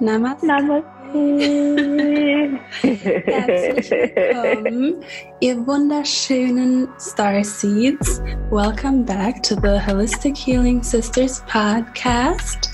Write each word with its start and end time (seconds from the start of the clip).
Namaste. 0.00 0.46
Namaste. 0.46 0.84
Herzlich 2.82 3.90
willkommen, 3.90 4.94
ihr 5.40 5.66
wunderschönen 5.66 6.86
Starseeds. 7.00 8.22
Welcome 8.50 9.04
back 9.04 9.42
to 9.42 9.56
the 9.56 9.80
Holistic 9.84 10.36
Healing 10.36 10.84
Sisters 10.84 11.42
podcast. 11.50 12.70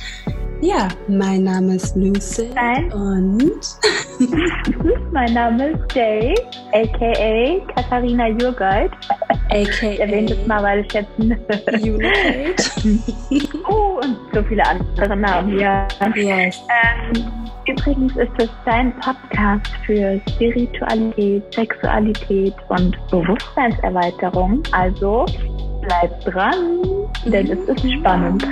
Ja, 0.60 0.88
mein 1.08 1.44
Name 1.44 1.76
ist 1.76 1.96
Lucy 1.96 2.50
Nein. 2.54 2.92
und 2.92 3.60
mein 5.12 5.32
Name 5.32 5.70
ist 5.70 5.94
Jay, 5.94 6.34
aka 6.72 7.60
Katharina 7.74 8.28
Jurgold. 8.28 8.92
Ich 9.50 9.82
erwähne 9.82 10.34
das 10.34 10.46
aka 10.46 10.46
mal, 10.46 10.62
weil 10.62 10.80
ich 10.80 10.92
jetzt 10.92 11.08
Unicate. 11.18 12.54
Und 14.04 14.16
so 14.32 14.42
viele 14.44 14.62
andere 14.66 15.16
Namen 15.16 15.50
hier. 15.50 15.86
Yes. 16.14 16.62
Ähm, 16.68 17.24
übrigens 17.66 18.16
ist 18.16 18.32
es 18.38 18.50
dein 18.64 18.92
Podcast 19.00 19.70
für 19.86 20.20
Spiritualität, 20.30 21.42
Sexualität 21.54 22.54
und 22.68 22.96
Bewusstseinserweiterung. 23.10 24.62
Also 24.72 25.26
bleib 25.82 26.20
dran, 26.24 26.80
denn 27.26 27.50
es 27.50 27.68
ist 27.68 27.92
spannend. 27.92 28.46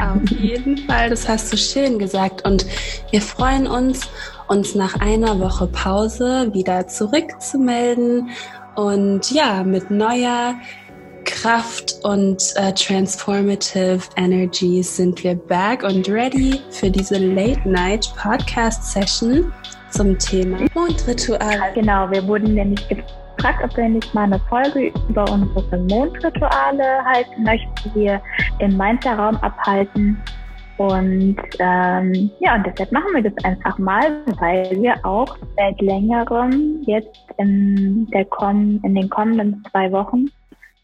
Auf 0.00 0.30
jeden 0.30 0.78
Fall, 0.78 1.10
das 1.10 1.28
hast 1.28 1.52
du 1.52 1.56
schön 1.56 1.98
gesagt. 1.98 2.46
Und 2.46 2.66
wir 3.10 3.20
freuen 3.20 3.66
uns, 3.66 4.08
uns 4.48 4.74
nach 4.74 5.00
einer 5.00 5.38
Woche 5.40 5.66
Pause 5.66 6.50
wieder 6.52 6.86
zurückzumelden 6.86 8.30
und 8.76 9.30
ja, 9.30 9.64
mit 9.64 9.90
neuer 9.90 10.54
Kraft 11.46 12.00
und 12.02 12.42
äh, 12.56 12.72
transformative 12.72 14.00
Energies 14.16 14.96
sind 14.96 15.22
wir 15.22 15.36
back 15.36 15.84
und 15.84 16.08
ready 16.08 16.60
für 16.72 16.90
diese 16.90 17.18
Late 17.18 17.68
Night 17.68 18.12
Podcast 18.20 18.82
Session 18.90 19.52
zum 19.90 20.18
Thema 20.18 20.58
Mondritual. 20.74 21.72
Genau, 21.72 22.10
wir 22.10 22.26
wurden 22.26 22.54
nämlich 22.54 22.88
gefragt, 22.88 23.62
ob 23.62 23.76
wir 23.76 23.88
nicht 23.88 24.12
mal 24.12 24.24
eine 24.24 24.40
Folge 24.48 24.92
über 25.08 25.30
unsere 25.30 25.78
Mondrituale 25.88 27.04
halten 27.04 27.44
möchten, 27.44 27.92
hier 27.94 28.20
im 28.58 28.76
Mainzer 28.76 29.16
Raum 29.16 29.36
abhalten. 29.36 30.20
Und 30.78 31.36
ähm, 31.60 32.28
ja, 32.40 32.56
und 32.56 32.66
deshalb 32.66 32.90
machen 32.90 33.14
wir 33.14 33.22
das 33.22 33.44
einfach 33.44 33.78
mal, 33.78 34.20
weil 34.40 34.82
wir 34.82 34.96
auch 35.06 35.38
seit 35.56 35.80
längerem 35.80 36.82
jetzt 36.86 37.20
in, 37.38 38.08
der 38.12 38.24
komm 38.24 38.80
in 38.82 38.96
den 38.96 39.08
kommenden 39.08 39.62
zwei 39.70 39.92
Wochen 39.92 40.28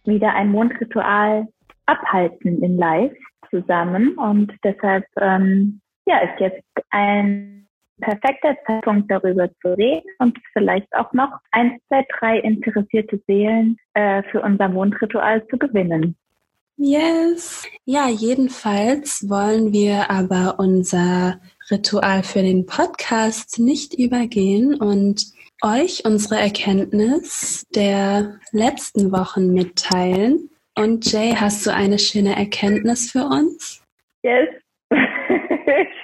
wieder 0.04 0.34
ein 0.34 0.50
Mondritual 0.50 1.48
abhalten 1.86 2.62
in 2.62 2.76
Live 2.76 3.16
zusammen. 3.50 4.16
Und 4.18 4.52
deshalb 4.64 5.04
ähm, 5.20 5.80
ja, 6.06 6.18
ist 6.18 6.40
jetzt 6.40 6.64
ein 6.90 7.66
perfekter 8.00 8.56
Zeitpunkt 8.66 9.10
darüber 9.10 9.48
zu 9.60 9.76
reden 9.76 10.08
und 10.18 10.36
vielleicht 10.52 10.92
auch 10.94 11.12
noch 11.12 11.30
eins, 11.52 11.80
zwei, 11.88 12.04
drei 12.18 12.38
interessierte 12.38 13.20
Seelen 13.26 13.76
äh, 13.94 14.22
für 14.24 14.42
unser 14.42 14.68
Mondritual 14.68 15.46
zu 15.46 15.56
gewinnen. 15.56 16.16
Yes. 16.76 17.64
Ja, 17.84 18.08
jedenfalls 18.08 19.28
wollen 19.28 19.72
wir 19.72 20.10
aber 20.10 20.56
unser 20.58 21.38
Ritual 21.70 22.22
für 22.24 22.42
den 22.42 22.66
Podcast 22.66 23.60
nicht 23.60 23.94
übergehen 23.94 24.74
und 24.74 25.26
euch 25.62 26.04
unsere 26.04 26.40
Erkenntnis 26.40 27.66
der 27.74 28.38
letzten 28.52 29.12
Wochen 29.12 29.52
mitteilen. 29.52 30.50
Und 30.76 31.10
Jay, 31.12 31.34
hast 31.38 31.66
du 31.66 31.72
eine 31.72 31.98
schöne 31.98 32.36
Erkenntnis 32.36 33.12
für 33.12 33.24
uns? 33.24 33.84
Yes. 34.22 34.48
ich 34.90 34.98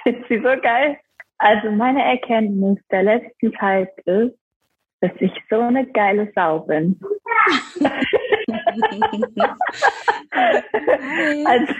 finde 0.03 0.25
sie 0.29 0.37
so 0.37 0.61
geil. 0.61 0.97
Also 1.39 1.71
meine 1.71 2.03
Erkenntnis 2.03 2.79
der 2.91 3.03
letzten 3.03 3.53
Zeit 3.55 3.89
ist, 4.05 4.35
dass 5.01 5.11
ich 5.19 5.31
so 5.49 5.59
eine 5.59 5.85
geile 5.91 6.31
Sau 6.35 6.59
bin. 6.59 6.99
also, 11.45 11.73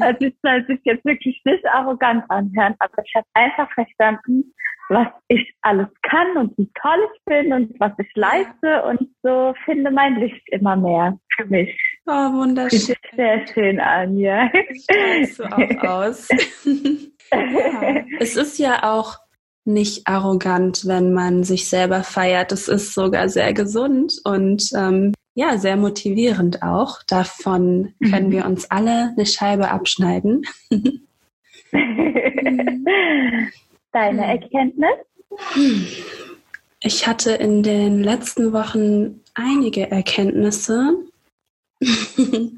also 0.00 0.26
es 0.26 0.32
soll 0.42 0.66
sich 0.66 0.80
jetzt 0.84 1.04
wirklich 1.04 1.40
nicht 1.44 1.66
arrogant 1.66 2.24
anhören, 2.30 2.74
aber 2.78 3.04
ich 3.04 3.14
habe 3.14 3.26
einfach 3.34 3.70
verstanden, 3.72 4.54
was 4.88 5.08
ich 5.28 5.54
alles 5.62 5.88
kann 6.02 6.36
und 6.36 6.56
wie 6.58 6.70
toll 6.80 7.08
ich 7.14 7.24
bin 7.24 7.52
und 7.52 7.78
was 7.80 7.92
ich 7.98 8.08
leiste 8.14 8.82
und 8.84 9.08
so 9.22 9.54
finde 9.64 9.90
mein 9.90 10.16
Licht 10.20 10.46
immer 10.50 10.76
mehr 10.76 11.18
für 11.36 11.46
mich. 11.46 11.74
Oh, 12.06 12.12
Sieht 12.12 12.32
wunderschön. 12.34 12.96
sehr 13.16 13.46
schön 13.46 13.80
an, 13.80 14.16
ja. 14.18 14.50
Strahlst 14.82 15.38
du 15.38 15.44
auch 15.44 15.82
aus. 15.88 16.28
ja. 17.32 18.04
Es 18.20 18.36
ist 18.36 18.58
ja 18.58 18.82
auch 18.92 19.16
nicht 19.64 20.06
arrogant, 20.06 20.86
wenn 20.86 21.14
man 21.14 21.42
sich 21.44 21.68
selber 21.70 22.02
feiert. 22.02 22.52
Es 22.52 22.68
ist 22.68 22.92
sogar 22.94 23.30
sehr 23.30 23.54
gesund 23.54 24.20
und 24.24 24.68
ähm, 24.76 25.14
ja, 25.34 25.56
sehr 25.56 25.76
motivierend 25.78 26.62
auch. 26.62 27.02
Davon 27.08 27.94
können 28.10 28.26
Mhm. 28.28 28.32
wir 28.32 28.44
uns 28.44 28.70
alle 28.70 29.14
eine 29.16 29.24
Scheibe 29.26 29.70
abschneiden. 29.70 30.42
Deine 33.94 34.22
Hm. 34.22 34.28
Erkenntnis? 34.42 34.90
Ich 36.80 37.06
hatte 37.06 37.30
in 37.30 37.62
den 37.62 38.02
letzten 38.02 38.52
Wochen 38.52 39.20
einige 39.34 39.88
Erkenntnisse. 39.88 40.96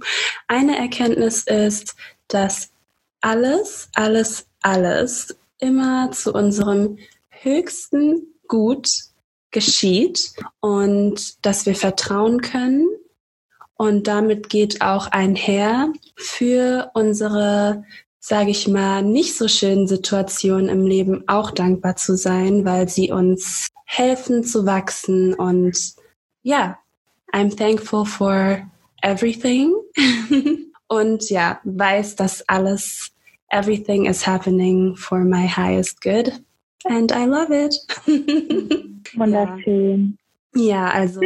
Eine 0.49 0.79
Erkenntnis 0.79 1.43
ist, 1.45 1.95
dass 2.29 2.71
alles, 3.21 3.91
alles, 3.95 4.47
alles 4.63 5.37
immer 5.59 6.11
zu 6.11 6.33
unserem 6.33 6.99
höchsten 7.29 8.27
Gut 8.49 8.89
geschieht 9.51 10.33
und 10.61 11.45
dass 11.45 11.67
wir 11.67 11.75
vertrauen 11.75 12.41
können. 12.41 12.89
Und 13.75 14.07
damit 14.07 14.49
geht 14.49 14.81
auch 14.81 15.09
einher 15.09 15.93
für 16.17 16.91
unsere, 16.95 17.85
sage 18.29 18.51
ich 18.51 18.67
mal, 18.67 19.05
nicht 19.05 19.37
so 19.37 19.47
schönen 19.47 19.87
Situationen 19.87 20.69
im 20.69 20.85
Leben 20.85 21.23
auch 21.29 21.53
dankbar 21.53 21.95
zu 21.95 22.17
sein, 22.17 22.65
weil 22.65 22.89
sie 22.89 23.13
uns 23.13 23.69
helfen 23.85 24.43
zu 24.43 24.67
wachsen. 24.67 25.33
Und 25.33 25.95
ja, 26.43 26.77
I'm 27.33 27.57
thankful 27.57 28.05
for 28.05 28.69
everything. 29.03 29.73
und 30.89 31.31
ja, 31.31 31.61
weiß, 31.63 32.17
dass 32.17 32.43
alles, 32.49 33.13
everything 33.51 34.07
is 34.07 34.27
happening 34.27 34.97
for 34.97 35.21
my 35.21 35.47
highest 35.47 36.01
good. 36.01 36.33
And 36.85 37.13
I 37.13 37.27
love 37.27 37.53
it. 37.53 37.77
Wunderschön. 39.15 40.19
Ja, 40.57 40.91
also 40.91 41.21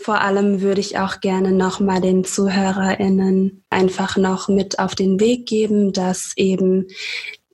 vor 0.00 0.20
allem 0.20 0.60
würde 0.60 0.80
ich 0.80 0.98
auch 0.98 1.20
gerne 1.20 1.52
nochmal 1.52 2.00
den 2.00 2.24
ZuhörerInnen 2.24 3.64
einfach 3.70 4.16
noch 4.16 4.48
mit 4.48 4.78
auf 4.78 4.94
den 4.94 5.20
Weg 5.20 5.46
geben, 5.46 5.92
dass 5.92 6.32
eben 6.36 6.86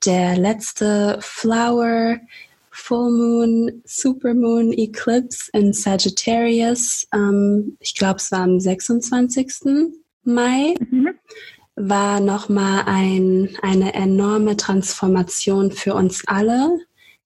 der 0.05 0.37
letzte 0.37 1.19
Flower 1.21 2.19
Full 2.71 3.11
Moon, 3.11 3.83
Supermoon 3.85 4.73
Eclipse 4.73 5.51
in 5.53 5.73
Sagittarius, 5.73 7.07
ähm, 7.13 7.77
ich 7.81 7.95
glaube 7.95 8.17
es 8.17 8.31
war 8.31 8.41
am 8.41 8.61
26. 8.61 9.93
Mai, 10.23 10.75
Mhm. 10.91 11.11
war 11.75 12.21
nochmal 12.21 12.85
ein, 12.87 13.57
eine 13.63 13.95
enorme 13.95 14.57
Transformation 14.57 15.73
für 15.73 15.95
uns 15.95 16.23
alle. 16.27 16.79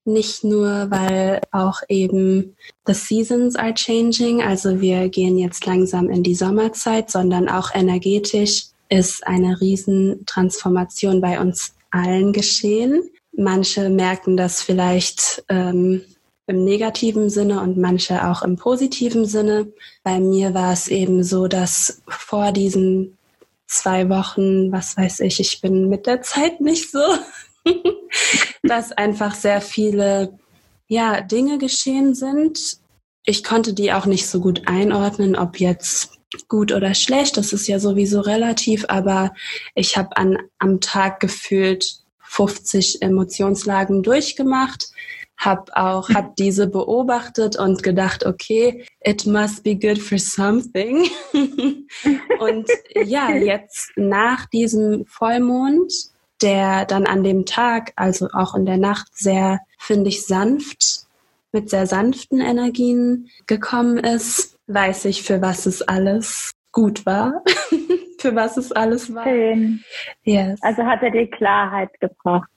Nicht 0.04 0.42
nur, 0.42 0.90
weil 0.90 1.40
auch 1.52 1.80
eben 1.88 2.56
the 2.86 2.94
seasons 2.94 3.54
are 3.54 3.72
changing, 3.72 4.42
also 4.42 4.80
wir 4.80 5.08
gehen 5.08 5.38
jetzt 5.38 5.64
langsam 5.64 6.10
in 6.10 6.22
die 6.24 6.34
Sommerzeit, 6.34 7.10
sondern 7.10 7.48
auch 7.48 7.72
energetisch 7.72 8.66
ist 8.88 9.26
eine 9.26 9.60
Riesentransformation 9.60 11.20
bei 11.20 11.40
uns 11.40 11.74
allen 11.90 12.32
geschehen. 12.32 13.08
Manche 13.34 13.88
merken 13.88 14.36
das 14.36 14.60
vielleicht 14.60 15.44
ähm, 15.48 16.02
im 16.46 16.64
negativen 16.64 17.30
Sinne 17.30 17.60
und 17.60 17.78
manche 17.78 18.28
auch 18.28 18.42
im 18.42 18.56
positiven 18.56 19.24
Sinne. 19.24 19.72
Bei 20.02 20.20
mir 20.20 20.52
war 20.52 20.72
es 20.72 20.88
eben 20.88 21.22
so, 21.22 21.48
dass 21.48 22.02
vor 22.08 22.52
diesen 22.52 23.16
zwei 23.66 24.08
Wochen, 24.08 24.70
was 24.70 24.96
weiß 24.96 25.20
ich, 25.20 25.40
ich 25.40 25.60
bin 25.60 25.88
mit 25.88 26.06
der 26.06 26.20
Zeit 26.22 26.60
nicht 26.60 26.90
so, 26.90 27.00
dass 28.62 28.92
einfach 28.92 29.34
sehr 29.34 29.60
viele 29.60 30.38
ja, 30.86 31.20
Dinge 31.20 31.58
geschehen 31.58 32.14
sind. 32.14 32.78
Ich 33.24 33.44
konnte 33.44 33.72
die 33.72 33.92
auch 33.92 34.06
nicht 34.06 34.26
so 34.26 34.40
gut 34.40 34.62
einordnen, 34.66 35.36
ob 35.36 35.60
jetzt 35.60 36.18
gut 36.48 36.72
oder 36.72 36.94
schlecht, 36.94 37.36
das 37.36 37.52
ist 37.52 37.66
ja 37.68 37.78
sowieso 37.78 38.20
relativ, 38.20 38.86
aber 38.88 39.32
ich 39.74 39.96
habe 39.96 40.16
an 40.16 40.38
am 40.58 40.80
Tag 40.80 41.20
gefühlt 41.20 42.02
50 42.20 43.02
Emotionslagen 43.02 44.02
durchgemacht, 44.02 44.88
habe 45.36 45.76
auch 45.76 46.08
hab 46.08 46.36
diese 46.36 46.66
beobachtet 46.66 47.58
und 47.58 47.82
gedacht, 47.82 48.24
okay, 48.24 48.84
it 49.00 49.26
must 49.26 49.62
be 49.64 49.76
good 49.76 49.98
for 49.98 50.18
something. 50.18 51.08
und 52.38 52.68
ja, 53.04 53.30
jetzt 53.34 53.90
nach 53.96 54.46
diesem 54.46 55.04
Vollmond 55.06 55.92
der 56.42 56.84
dann 56.84 57.06
an 57.06 57.22
dem 57.22 57.46
Tag, 57.46 57.92
also 57.96 58.28
auch 58.32 58.54
in 58.54 58.66
der 58.66 58.78
Nacht, 58.78 59.08
sehr, 59.16 59.60
finde 59.78 60.08
ich, 60.08 60.26
sanft, 60.26 61.06
mit 61.52 61.70
sehr 61.70 61.86
sanften 61.86 62.40
Energien 62.40 63.28
gekommen 63.46 63.98
ist, 63.98 64.58
weiß 64.66 65.04
ich, 65.06 65.22
für 65.22 65.42
was 65.42 65.66
es 65.66 65.82
alles 65.82 66.50
gut 66.72 67.04
war, 67.04 67.42
für 68.18 68.34
was 68.34 68.56
es 68.56 68.72
alles 68.72 69.14
war. 69.14 69.24
Schön. 69.24 69.84
Yes. 70.24 70.60
Also 70.62 70.84
hat 70.84 71.02
er 71.02 71.10
dir 71.10 71.28
Klarheit 71.30 71.90
gebracht. 72.00 72.48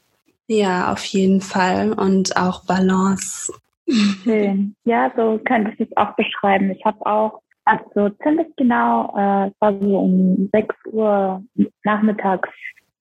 Ja, 0.48 0.92
auf 0.92 1.04
jeden 1.06 1.42
Fall. 1.42 1.92
Und 1.94 2.38
auch 2.38 2.66
Balance. 2.66 3.52
Schön. 4.24 4.76
Ja, 4.86 5.12
so 5.16 5.40
könnte 5.44 5.72
ich 5.74 5.90
es 5.90 5.98
auch 5.98 6.16
beschreiben. 6.16 6.72
Ich 6.72 6.84
habe 6.86 7.06
auch, 7.06 7.42
also 7.66 8.10
ziemlich 8.24 8.48
genau, 8.56 9.14
äh, 9.18 9.48
es 9.48 9.54
war 9.60 9.74
so 9.80 10.00
um 10.00 10.50
6 10.52 10.76
Uhr 10.92 11.44
nachmittags 11.84 12.50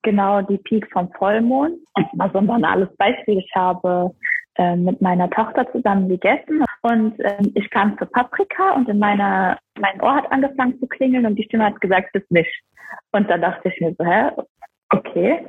genau 0.05 0.41
die 0.41 0.57
Peak 0.59 0.89
vom 0.93 1.11
Vollmond. 1.17 1.77
War 2.13 2.31
so 2.31 2.37
ein 2.37 2.47
banales 2.47 2.89
Beispiel. 2.95 3.39
Ich 3.39 3.51
habe 3.53 4.15
äh, 4.57 4.77
mit 4.77 5.01
meiner 5.01 5.29
Tochter 5.29 5.69
zusammen 5.73 6.07
gegessen 6.07 6.63
und 6.81 7.19
äh, 7.19 7.43
ich 7.55 7.69
kam 7.71 7.97
zur 7.97 8.07
Paprika 8.07 8.71
und 8.71 8.87
in 8.87 8.99
meiner, 8.99 9.59
mein 9.77 9.99
Ohr 10.01 10.15
hat 10.15 10.31
angefangen 10.31 10.79
zu 10.79 10.87
klingeln 10.87 11.25
und 11.25 11.35
die 11.35 11.43
Stimme 11.43 11.65
hat 11.65 11.81
gesagt, 11.81 12.11
das 12.13 12.23
nicht. 12.29 12.63
Und 13.11 13.29
da 13.29 13.37
dachte 13.37 13.67
ich 13.67 13.81
mir 13.81 13.93
so, 13.97 14.05
hä, 14.05 14.29
okay, 14.91 15.45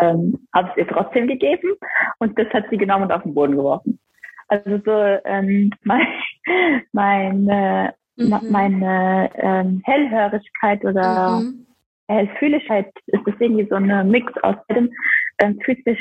ähm, 0.00 0.38
habe 0.54 0.70
es 0.70 0.76
ihr 0.78 0.88
trotzdem 0.88 1.26
gegeben 1.26 1.74
und 2.18 2.38
das 2.38 2.48
hat 2.54 2.64
sie 2.70 2.78
genommen 2.78 3.04
und 3.04 3.12
auf 3.12 3.24
den 3.24 3.34
Boden 3.34 3.56
geworfen. 3.56 3.98
Also 4.48 4.78
so 4.86 5.18
ähm, 5.24 5.70
mein, 5.84 6.06
meine, 6.92 7.94
mhm. 8.16 8.38
meine 8.48 9.30
ähm, 9.34 9.82
Hellhörigkeit 9.84 10.82
oder 10.84 11.40
mhm. 11.40 11.66
Hellfühligkeit 12.10 12.90
ist 13.06 13.22
das 13.26 13.34
irgendwie 13.38 13.66
so 13.68 13.76
eine 13.76 14.04
Mix 14.04 14.32
aus 14.42 14.56
beidem, 14.68 14.90
ähm, 15.42 15.58
fühlt 15.64 15.84
sich 15.84 15.98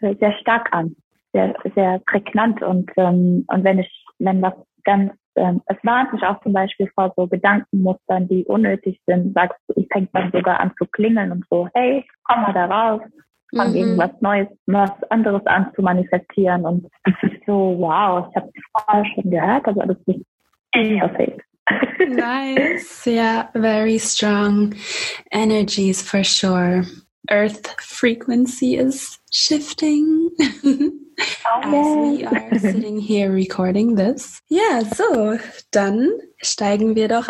äh, 0.00 0.14
sehr 0.20 0.32
stark 0.38 0.68
an 0.72 0.94
sehr, 1.32 1.54
sehr 1.74 2.00
prägnant 2.06 2.62
und, 2.62 2.90
ähm, 2.96 3.44
und 3.48 3.64
wenn 3.64 3.78
ich, 3.78 4.06
wenn 4.18 4.42
was 4.42 4.54
ganz, 4.84 5.12
ähm, 5.36 5.60
es 5.66 5.76
warnt 5.82 6.12
mich 6.12 6.22
auch 6.22 6.40
zum 6.42 6.52
Beispiel 6.52 6.90
vor 6.94 7.12
so 7.16 7.26
Gedankenmustern, 7.26 8.28
die 8.28 8.44
unnötig 8.44 9.00
sind, 9.06 9.34
sagst 9.34 9.58
du, 9.68 9.80
ich 9.80 9.88
fängt 9.92 10.10
dann 10.14 10.32
sogar 10.32 10.60
an 10.60 10.72
zu 10.78 10.86
klingeln 10.86 11.32
und 11.32 11.44
so, 11.50 11.68
hey, 11.74 12.04
komm 12.24 12.42
mal 12.42 12.52
da 12.52 12.64
raus, 12.66 13.02
fang 13.54 13.70
mhm. 13.70 13.76
irgendwas 13.76 14.10
Neues, 14.20 14.48
was 14.66 14.90
anderes 15.10 15.44
an 15.46 15.70
zu 15.74 15.82
manifestieren 15.82 16.64
und 16.64 16.86
es 17.04 17.14
ist 17.22 17.44
so, 17.46 17.76
wow, 17.78 18.26
ich 18.30 18.36
habe 18.36 18.50
es 18.54 18.62
vorher 18.72 19.04
schon 19.14 19.30
gehört, 19.30 19.68
aber 19.68 19.86
das 19.86 19.98
ist 20.06 20.24
perfekt. 20.72 21.42
Nice. 22.08 23.06
Yeah, 23.06 23.48
very 23.54 23.98
strong 23.98 24.74
energies 25.32 26.02
for 26.02 26.24
sure. 26.24 26.84
Earth 27.30 27.80
frequency 27.80 28.76
is 28.76 29.18
shifting. 29.30 30.30
as 31.18 31.96
we 31.96 32.24
are 32.24 32.58
sitting 32.58 33.00
here 33.00 33.32
recording 33.32 33.96
this. 33.96 34.40
Ja, 34.48 34.82
so, 34.84 35.38
dann 35.70 36.10
steigen 36.40 36.94
wir 36.94 37.08
doch 37.08 37.28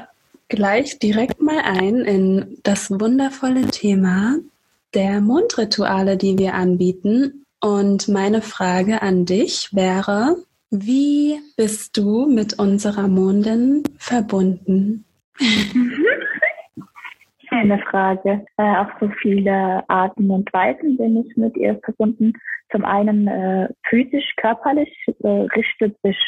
gleich 0.48 0.98
direkt 0.98 1.40
mal 1.40 1.60
ein 1.60 2.04
in 2.04 2.58
das 2.62 2.90
wundervolle 2.90 3.66
Thema 3.66 4.36
der 4.94 5.20
Mondrituale, 5.20 6.16
die 6.16 6.38
wir 6.38 6.54
anbieten. 6.54 7.44
Und 7.60 8.08
meine 8.08 8.40
Frage 8.40 9.02
an 9.02 9.24
dich 9.24 9.70
wäre, 9.72 10.36
wie 10.70 11.40
bist 11.56 11.96
du 11.96 12.26
mit 12.26 12.58
unserer 12.58 13.08
Mondin 13.08 13.82
verbunden? 13.98 15.04
Schöne 17.48 17.78
Frage. 17.90 18.44
Äh, 18.58 18.76
auf 18.76 18.88
so 19.00 19.08
viele 19.22 19.82
Arten 19.88 20.30
und 20.30 20.52
Weisen 20.52 20.98
bin 20.98 21.24
ich 21.24 21.34
mit 21.36 21.56
ihr 21.56 21.80
verbunden. 21.82 22.34
Zum 22.70 22.84
einen 22.84 23.26
äh, 23.26 23.68
physisch, 23.88 24.34
körperlich 24.36 24.94
äh, 25.22 25.28
richtet 25.56 25.96
sich, 26.02 26.18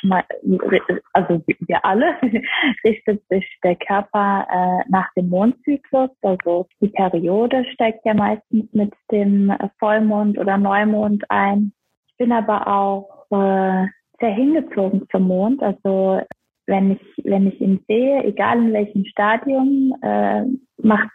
also 1.13 1.43
wir 1.47 1.85
alle, 1.85 2.15
richtet 2.85 3.23
sich 3.29 3.47
der 3.63 3.77
Körper 3.77 4.47
äh, 4.51 4.85
nach 4.89 5.13
dem 5.13 5.29
Mondzyklus. 5.29 6.09
Also 6.23 6.67
die 6.81 6.89
Periode 6.89 7.67
steigt 7.75 8.07
ja 8.07 8.15
meistens 8.15 8.73
mit 8.73 8.95
dem 9.13 9.53
Vollmond 9.79 10.39
oder 10.39 10.57
Neumond 10.57 11.25
ein. 11.29 11.73
Ich 12.09 12.17
bin 12.17 12.33
aber 12.33 12.67
auch 12.67 13.27
äh, 13.31 13.87
sehr 14.20 14.32
hingezogen 14.32 15.06
zum 15.11 15.25
Mond. 15.25 15.62
Also 15.62 16.20
wenn 16.67 16.93
ich, 16.93 17.25
wenn 17.25 17.49
ich 17.49 17.61
ihn 17.61 17.84
sehe, 17.88 18.25
egal 18.25 18.58
in 18.58 18.72
welchem 18.72 19.05
Stadium, 19.06 19.94
äh, 20.02 20.44
macht 20.82 21.11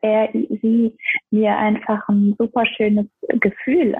er, 0.00 0.30
sie 0.32 0.96
mir 1.30 1.56
einfach 1.56 2.08
ein 2.08 2.34
super 2.38 2.64
schönes 2.64 3.06
Gefühl, 3.40 3.96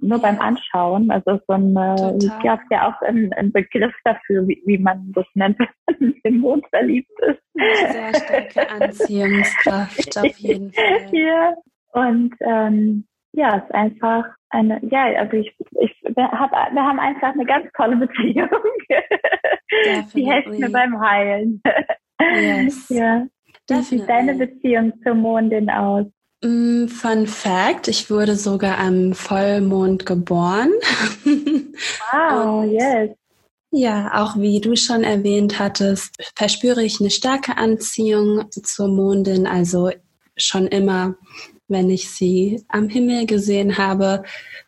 nur 0.00 0.20
beim 0.20 0.38
Anschauen. 0.40 1.10
Also 1.10 1.40
so 1.46 1.54
ein, 1.54 1.76
äh, 1.76 2.16
es 2.16 2.32
gab 2.42 2.60
ja 2.70 2.88
auch 2.88 3.00
einen, 3.02 3.32
einen 3.32 3.52
Begriff 3.52 3.94
dafür, 4.04 4.46
wie, 4.48 4.60
wie 4.66 4.78
man 4.78 5.12
das 5.12 5.26
nennt, 5.34 5.58
wenn 5.86 6.08
man 6.08 6.14
im 6.24 6.38
Mond 6.38 6.66
verliebt 6.68 7.12
ist. 7.20 7.40
Sehr 7.54 8.14
starke 8.14 8.70
Anziehungskraft 8.84 10.18
auf 10.18 10.38
jeden 10.38 10.72
Fall. 10.72 11.08
Ja, 11.12 11.54
und 11.92 12.34
ähm, 12.40 13.06
ja, 13.36 13.58
es 13.58 13.64
ist 13.64 13.74
einfach 13.74 14.24
eine, 14.50 14.80
ja, 14.90 15.04
also 15.18 15.36
ich, 15.36 15.54
ich 15.80 15.92
hab, 16.16 16.52
wir 16.52 16.82
haben 16.82 17.00
einfach 17.00 17.32
eine 17.32 17.44
ganz 17.44 17.66
tolle 17.76 17.96
Beziehung. 17.96 18.48
Die 20.14 20.24
hilft 20.24 20.48
mir 20.48 20.70
beim 20.70 21.00
Heilen. 21.00 21.60
Yes. 22.20 22.88
Ja. 22.88 23.26
Wie 23.68 23.82
sieht 23.82 24.08
deine 24.08 24.34
Beziehung 24.34 24.92
zur 25.02 25.14
Mondin 25.14 25.68
aus? 25.68 26.06
Mm, 26.42 26.86
Fun 26.86 27.26
Fact, 27.26 27.88
ich 27.88 28.10
wurde 28.10 28.36
sogar 28.36 28.78
am 28.78 29.14
Vollmond 29.14 30.06
geboren. 30.06 30.70
Wow, 32.12 32.64
yes. 32.70 33.10
Ja, 33.70 34.22
auch 34.22 34.36
wie 34.36 34.60
du 34.60 34.76
schon 34.76 35.02
erwähnt 35.02 35.58
hattest, 35.58 36.14
verspüre 36.36 36.84
ich 36.84 37.00
eine 37.00 37.10
starke 37.10 37.56
Anziehung 37.56 38.48
zur 38.50 38.86
Mondin. 38.86 39.48
Also 39.48 39.90
schon 40.36 40.68
immer, 40.68 41.16
wenn 41.68 41.90
ich 41.90 42.10
sie 42.10 42.64
am 42.68 42.88
Himmel 42.88 43.26
gesehen 43.26 43.78
habe, 43.78 44.22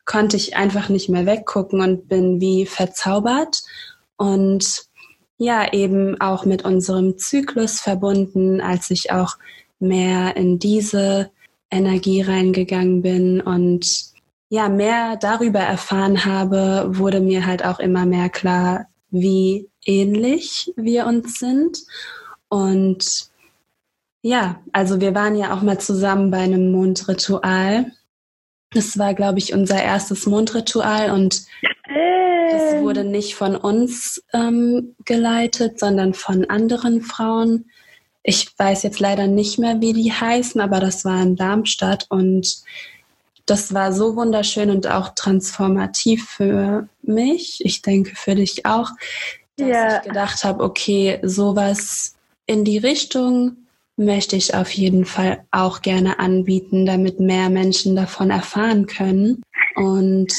konnte 0.05 0.37
ich 0.37 0.57
einfach 0.57 0.89
nicht 0.89 1.09
mehr 1.09 1.27
weggucken 1.27 1.81
und 1.81 2.09
bin 2.09 2.41
wie 2.41 2.67
verzaubert. 2.67 3.63
Und 4.17 4.87
ja 5.39 5.73
eben 5.73 6.21
auch 6.21 6.45
mit 6.45 6.65
unserem 6.65 7.19
Zyklus 7.19 7.81
verbunden, 7.81 8.61
als 8.61 8.91
ich 8.91 9.13
auch 9.13 9.37
mehr 9.79 10.37
in 10.37 10.59
diese 10.59 11.31
Energie 11.71 12.23
reingegangen 12.23 13.03
bin 13.03 13.41
und 13.41 14.15
ja, 14.49 14.69
mehr 14.69 15.17
darüber 15.17 15.59
erfahren 15.59 16.25
habe, 16.25 16.87
wurde 16.97 17.21
mir 17.21 17.47
halt 17.47 17.65
auch 17.65 17.81
immer 17.81 18.07
mehr 18.07 18.29
klar, 18.29 18.87
wie 19.11 19.69
ähnlich 19.85 20.73
wir 20.77 21.07
uns 21.07 21.39
sind. 21.39 21.79
Und 22.49 23.29
ja, 24.27 24.61
also 24.73 25.01
wir 25.01 25.15
waren 25.15 25.37
ja 25.37 25.55
auch 25.55 25.63
mal 25.63 25.79
zusammen 25.79 26.33
bei 26.33 26.39
einem 26.39 26.73
Mondritual. 26.73 27.93
Das 28.73 28.99
war, 28.99 29.15
glaube 29.15 29.39
ich, 29.39 29.55
unser 29.55 29.81
erstes 29.81 30.27
Mondritual 30.27 31.13
und 31.13 31.47
das 32.51 32.81
wurde 32.83 33.05
nicht 33.05 33.37
von 33.37 33.55
uns 33.55 34.25
ähm, 34.33 34.97
geleitet, 35.05 35.79
sondern 35.79 36.13
von 36.13 36.45
anderen 36.51 37.03
Frauen. 37.03 37.67
Ich 38.25 38.53
weiß 38.59 38.83
jetzt 38.83 38.99
leider 38.99 39.29
nicht 39.29 39.61
mehr, 39.61 39.81
wie 39.81 39.93
die 39.93 40.13
heißen, 40.13 40.61
aber 40.61 40.81
das 40.81 41.05
war 41.05 41.23
in 41.23 41.37
Darmstadt 41.37 42.07
und 42.09 42.65
das 43.47 43.75
war 43.75 43.93
so 43.93 44.17
wunderschön 44.17 44.71
und 44.71 44.89
auch 44.89 45.11
transformativ 45.11 46.29
für 46.29 46.89
mich. 47.03 47.65
Ich 47.65 47.81
denke 47.81 48.17
für 48.17 48.35
dich 48.35 48.67
auch, 48.67 48.91
dass 49.57 49.69
ja. 49.69 49.97
ich 49.99 50.09
gedacht 50.09 50.43
habe, 50.43 50.65
okay, 50.65 51.21
sowas 51.23 52.17
in 52.47 52.65
die 52.65 52.79
Richtung 52.79 53.59
möchte 53.97 54.37
ich 54.37 54.55
auf 54.55 54.71
jeden 54.71 55.05
Fall 55.05 55.45
auch 55.51 55.81
gerne 55.81 56.19
anbieten, 56.19 56.87
damit 56.87 57.19
mehr 57.19 57.49
Menschen 57.49 57.97
davon 57.97 58.31
erfahren 58.31 58.87
können. 58.87 59.43
Und 59.75 60.33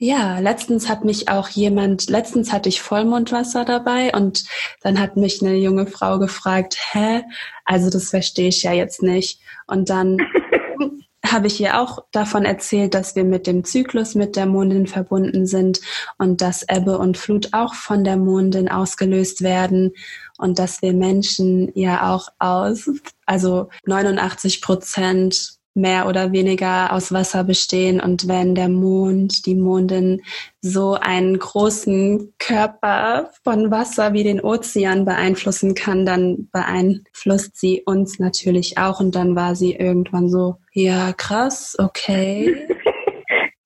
ja, 0.00 0.38
letztens 0.38 0.88
hat 0.88 1.04
mich 1.04 1.28
auch 1.28 1.48
jemand, 1.48 2.08
letztens 2.08 2.52
hatte 2.52 2.68
ich 2.68 2.80
Vollmondwasser 2.80 3.64
dabei 3.64 4.12
und 4.12 4.44
dann 4.80 5.00
hat 5.00 5.16
mich 5.16 5.42
eine 5.42 5.56
junge 5.56 5.86
Frau 5.86 6.20
gefragt, 6.20 6.78
hä? 6.92 7.22
Also 7.64 7.90
das 7.90 8.10
verstehe 8.10 8.48
ich 8.48 8.62
ja 8.62 8.72
jetzt 8.72 9.02
nicht. 9.02 9.40
Und 9.66 9.90
dann 9.90 10.18
habe 11.26 11.48
ich 11.48 11.60
ihr 11.60 11.80
auch 11.80 12.04
davon 12.12 12.44
erzählt, 12.44 12.94
dass 12.94 13.16
wir 13.16 13.24
mit 13.24 13.48
dem 13.48 13.64
Zyklus 13.64 14.14
mit 14.14 14.36
der 14.36 14.46
Mondin 14.46 14.86
verbunden 14.86 15.46
sind 15.46 15.80
und 16.16 16.42
dass 16.42 16.64
Ebbe 16.68 16.98
und 16.98 17.16
Flut 17.18 17.48
auch 17.52 17.74
von 17.74 18.04
der 18.04 18.16
Mondin 18.16 18.70
ausgelöst 18.70 19.42
werden 19.42 19.92
und 20.38 20.58
dass 20.58 20.80
wir 20.82 20.92
Menschen 20.94 21.70
ja 21.74 22.14
auch 22.14 22.28
aus, 22.38 22.90
also 23.26 23.68
89 23.84 24.62
Prozent 24.62 25.58
mehr 25.78 26.08
oder 26.08 26.32
weniger 26.32 26.92
aus 26.92 27.12
Wasser 27.12 27.44
bestehen. 27.44 28.00
Und 28.00 28.28
wenn 28.28 28.54
der 28.54 28.68
Mond, 28.68 29.46
die 29.46 29.54
Mondin 29.54 30.22
so 30.60 30.94
einen 30.94 31.38
großen 31.38 32.34
Körper 32.38 33.30
von 33.44 33.70
Wasser 33.70 34.12
wie 34.12 34.24
den 34.24 34.40
Ozean 34.40 35.04
beeinflussen 35.04 35.74
kann, 35.74 36.04
dann 36.04 36.48
beeinflusst 36.52 37.56
sie 37.56 37.82
uns 37.86 38.18
natürlich 38.18 38.76
auch. 38.76 39.00
Und 39.00 39.14
dann 39.14 39.36
war 39.36 39.54
sie 39.54 39.74
irgendwann 39.74 40.28
so, 40.28 40.56
ja, 40.72 41.12
krass, 41.12 41.76
okay. 41.78 42.68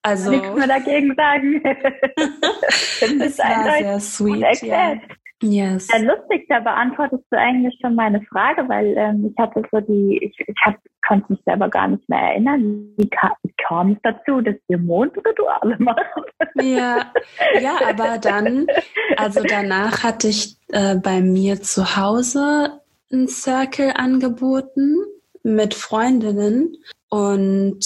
Also. 0.04 0.32
Nichts 0.32 0.52
mehr 0.56 0.66
dagegen 0.66 1.14
sagen. 1.14 1.62
das 3.20 3.38
war 3.38 3.78
sehr 3.78 4.00
sweet. 4.00 4.62
Ja. 4.62 4.94
Yes. 5.42 5.88
Ja, 5.92 5.98
lustig, 5.98 6.46
da 6.48 6.60
beantwortest 6.60 7.24
du 7.30 7.36
eigentlich 7.36 7.76
schon 7.80 7.96
meine 7.96 8.22
Frage, 8.22 8.68
weil 8.68 8.94
ähm, 8.96 9.30
ich 9.30 9.42
hatte 9.42 9.62
so 9.72 9.80
die, 9.80 10.18
ich, 10.22 10.38
ich 10.38 10.56
hab, 10.64 10.76
konnte 11.06 11.32
mich 11.32 11.42
selber 11.44 11.68
gar 11.68 11.88
nicht 11.88 12.08
mehr 12.08 12.20
erinnern. 12.20 12.94
Wie, 12.96 13.08
kam, 13.08 13.32
wie 13.42 13.52
kam 13.66 13.92
es 13.92 13.98
dazu, 14.04 14.40
dass 14.40 14.54
wir 14.68 14.78
Mondrituale 14.78 15.76
machen? 15.80 16.22
Ja, 16.60 17.12
ja, 17.60 17.76
aber 17.88 18.18
dann, 18.18 18.66
also 19.16 19.42
danach 19.42 20.04
hatte 20.04 20.28
ich 20.28 20.56
äh, 20.68 20.96
bei 20.96 21.20
mir 21.20 21.60
zu 21.60 21.96
Hause 21.96 22.80
einen 23.10 23.26
Circle 23.26 23.92
angeboten 23.96 24.98
mit 25.42 25.74
Freundinnen 25.74 26.76
und 27.08 27.80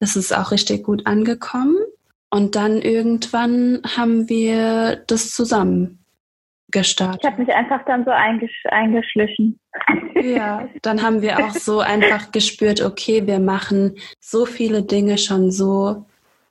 es 0.00 0.16
ist 0.16 0.36
auch 0.36 0.50
richtig 0.50 0.84
gut 0.84 1.06
angekommen. 1.06 1.76
Und 2.30 2.56
dann 2.56 2.80
irgendwann 2.80 3.82
haben 3.84 4.30
wir 4.30 4.96
das 5.06 5.32
zusammen 5.32 6.01
gestartet. 6.72 7.20
Ich 7.22 7.30
habe 7.30 7.42
mich 7.42 7.54
einfach 7.54 7.84
dann 7.84 8.04
so 8.04 8.10
eingesch 8.10 8.64
eingeschlichen. 8.66 9.60
Ja, 10.20 10.68
dann 10.82 11.02
haben 11.02 11.22
wir 11.22 11.38
auch 11.38 11.52
so 11.52 11.80
einfach 11.80 12.32
gespürt, 12.32 12.80
okay, 12.80 13.26
wir 13.26 13.38
machen 13.38 13.96
so 14.20 14.46
viele 14.46 14.82
Dinge 14.82 15.18
schon 15.18 15.50
so 15.50 16.06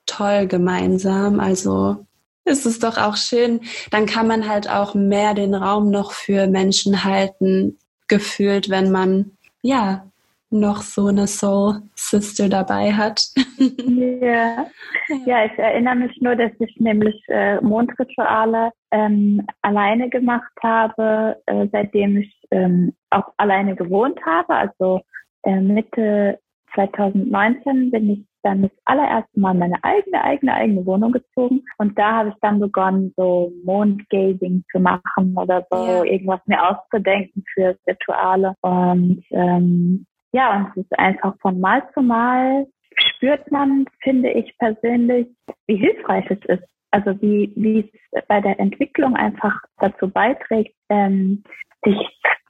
toll 0.06 0.46
gemeinsam. 0.46 1.40
Also 1.40 2.06
ist 2.44 2.66
es 2.66 2.78
doch 2.78 2.98
auch 2.98 3.16
schön. 3.16 3.60
Dann 3.90 4.06
kann 4.06 4.26
man 4.26 4.48
halt 4.48 4.68
auch 4.68 4.94
mehr 4.94 5.34
den 5.34 5.54
Raum 5.54 5.90
noch 5.90 6.12
für 6.12 6.46
Menschen 6.46 7.04
halten, 7.04 7.78
gefühlt, 8.08 8.68
wenn 8.68 8.90
man 8.90 9.32
ja 9.62 10.11
noch 10.52 10.82
so 10.82 11.06
eine 11.06 11.26
Soul 11.26 11.82
Sister 11.94 12.48
dabei 12.48 12.92
hat. 12.92 13.22
ja. 13.58 14.66
ja, 15.26 15.44
ich 15.44 15.58
erinnere 15.58 15.96
mich 15.96 16.20
nur, 16.20 16.36
dass 16.36 16.52
ich 16.58 16.76
nämlich 16.78 17.20
äh, 17.28 17.60
Mondrituale 17.60 18.70
ähm, 18.90 19.46
alleine 19.62 20.08
gemacht 20.10 20.52
habe, 20.62 21.36
äh, 21.46 21.66
seitdem 21.72 22.18
ich 22.18 22.40
ähm, 22.50 22.92
auch 23.10 23.32
alleine 23.38 23.74
gewohnt 23.74 24.20
habe. 24.24 24.54
Also 24.54 25.00
äh, 25.44 25.60
Mitte 25.60 26.38
2019 26.74 27.90
bin 27.90 28.10
ich 28.10 28.26
dann 28.42 28.62
das 28.62 28.70
allererste 28.84 29.38
Mal 29.38 29.54
meine 29.54 29.82
eigene, 29.82 30.22
eigene, 30.22 30.54
eigene 30.54 30.86
Wohnung 30.86 31.12
gezogen. 31.12 31.62
Und 31.78 31.98
da 31.98 32.12
habe 32.12 32.30
ich 32.30 32.34
dann 32.40 32.60
begonnen, 32.60 33.12
so 33.16 33.52
Mondgazing 33.64 34.64
zu 34.70 34.80
machen 34.80 35.34
oder 35.36 35.66
so, 35.70 35.76
ja. 35.86 36.04
irgendwas 36.04 36.40
mir 36.46 36.60
auszudenken 36.68 37.44
für 37.54 37.76
Rituale. 37.86 38.54
Und 38.62 39.22
ähm, 39.30 40.06
ja, 40.32 40.56
und 40.56 40.68
es 40.70 40.84
ist 40.84 40.98
einfach 40.98 41.34
von 41.40 41.60
Mal 41.60 41.82
zu 41.94 42.02
Mal 42.02 42.66
spürt 42.96 43.50
man, 43.50 43.86
finde 44.02 44.30
ich 44.30 44.56
persönlich, 44.58 45.28
wie 45.66 45.76
hilfreich 45.76 46.24
es 46.30 46.44
ist. 46.46 46.68
Also 46.90 47.20
wie, 47.22 47.52
wie 47.56 47.90
es 48.10 48.26
bei 48.26 48.40
der 48.40 48.60
Entwicklung 48.60 49.16
einfach 49.16 49.62
dazu 49.78 50.08
beiträgt, 50.08 50.74
ähm, 50.90 51.42
sich 51.84 51.96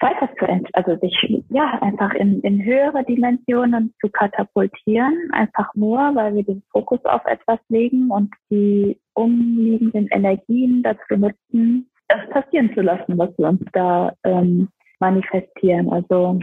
weiter 0.01 0.29
zu, 0.37 0.47
also 0.73 0.97
sich, 0.97 1.45
ja, 1.49 1.79
einfach 1.81 2.13
in, 2.15 2.41
in 2.41 2.65
höhere 2.65 3.05
Dimensionen 3.05 3.95
zu 4.01 4.11
katapultieren, 4.11 5.31
einfach 5.33 5.73
nur, 5.75 5.99
weil 6.15 6.35
wir 6.35 6.43
den 6.43 6.63
Fokus 6.73 7.05
auf 7.05 7.25
etwas 7.25 7.61
legen 7.69 8.11
und 8.11 8.35
die 8.51 8.99
umliegenden 9.15 10.09
Energien 10.09 10.83
dazu 10.83 11.17
nutzen, 11.17 11.89
das 12.09 12.29
passieren 12.31 12.75
zu 12.75 12.81
lassen, 12.81 13.17
was 13.17 13.31
wir 13.39 13.49
uns 13.49 13.63
da 13.73 14.13
ähm, 14.25 14.69
manifestieren. 14.99 15.91
Also 15.91 16.41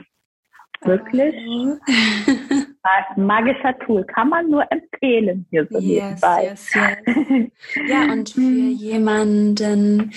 Wirklich? 0.82 1.36
Magischer 3.18 3.78
Tool. 3.86 4.04
Kann 4.06 4.30
man 4.30 4.50
nur 4.50 4.64
empfehlen 4.72 5.46
hier 5.50 5.68
so 5.70 5.80
yes, 5.80 6.22
nebenbei. 6.22 6.44
Yes, 6.44 6.74
yes. 6.74 7.90
Ja, 7.90 8.04
und 8.12 8.30
für 8.30 8.42
jemanden, 8.42 10.12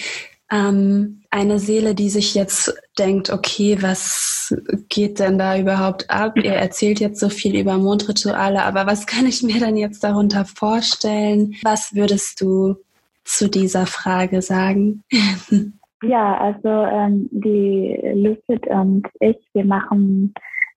ähm, 0.53 1.23
eine 1.31 1.59
Seele, 1.59 1.95
die 1.95 2.11
sich 2.11 2.35
jetzt 2.35 2.75
denkt, 2.99 3.31
okay, 3.31 3.79
was 3.81 4.55
geht 4.91 5.19
denn 5.19 5.39
da 5.39 5.59
überhaupt 5.59 6.11
ab? 6.11 6.37
Ihr 6.37 6.53
erzählt 6.53 7.01
jetzt 7.01 7.21
so 7.21 7.31
viel 7.31 7.59
über 7.59 7.79
Mondrituale, 7.79 8.63
aber 8.63 8.87
was 8.87 9.07
kann 9.07 9.27
ich 9.27 9.43
mir 9.43 9.59
denn 9.59 9.79
jetzt 9.79 10.05
darunter 10.05 10.45
vorstellen? 10.45 11.55
Was 11.63 11.95
würdest 11.95 12.43
du 12.43 12.77
zu 13.25 13.49
dieser 13.49 13.87
Frage 13.87 14.43
sagen? 14.43 15.03
Ja, 16.03 16.37
also 16.37 16.69
ähm, 16.69 17.29
die 17.31 17.97
Lucid 18.15 18.67
und 18.67 19.07
ich, 19.21 19.37
wir 19.55 19.65
machen 19.65 20.35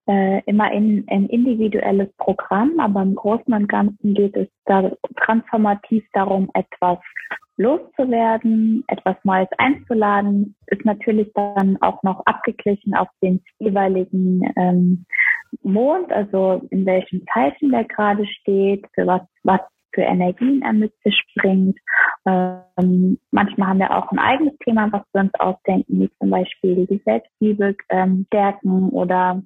äh, 0.07 0.41
immer 0.45 0.71
in, 0.71 1.03
ein 1.09 1.25
individuelles 1.27 2.09
Programm, 2.17 2.79
aber 2.79 3.01
im 3.01 3.15
Großen 3.15 3.51
und 3.53 3.67
Ganzen 3.67 4.13
geht 4.13 4.35
es 4.35 4.47
da 4.65 4.91
transformativ 5.17 6.05
darum, 6.13 6.49
etwas 6.53 6.99
loszuwerden, 7.57 8.83
etwas 8.87 9.15
Neues 9.23 9.47
einzuladen, 9.57 10.55
ist 10.67 10.85
natürlich 10.85 11.31
dann 11.33 11.77
auch 11.81 12.03
noch 12.03 12.21
abgeglichen 12.25 12.93
auf 12.93 13.07
den 13.23 13.41
jeweiligen 13.59 14.41
ähm, 14.57 15.05
Mond, 15.63 16.11
also 16.11 16.67
in 16.69 16.85
welchem 16.85 17.23
Zeichen 17.33 17.71
der 17.71 17.85
gerade 17.85 18.25
steht, 18.27 18.85
für 18.93 19.07
was, 19.07 19.21
was 19.43 19.61
für 19.95 20.01
Energien 20.01 20.61
er 20.61 20.73
mit 20.73 20.93
sich 21.03 21.19
bringt. 21.35 21.79
Ähm, 22.27 23.17
manchmal 23.31 23.69
haben 23.69 23.79
wir 23.79 23.95
auch 23.95 24.11
ein 24.11 24.19
eigenes 24.19 24.55
Thema, 24.59 24.91
was 24.91 25.01
wir 25.13 25.21
uns 25.21 25.33
ausdenken, 25.39 26.01
wie 26.01 26.11
zum 26.19 26.29
Beispiel 26.29 26.85
die 26.85 27.01
Selbstliebe 27.03 27.75
ähm, 27.89 28.25
stärken 28.27 28.89
oder 28.89 29.41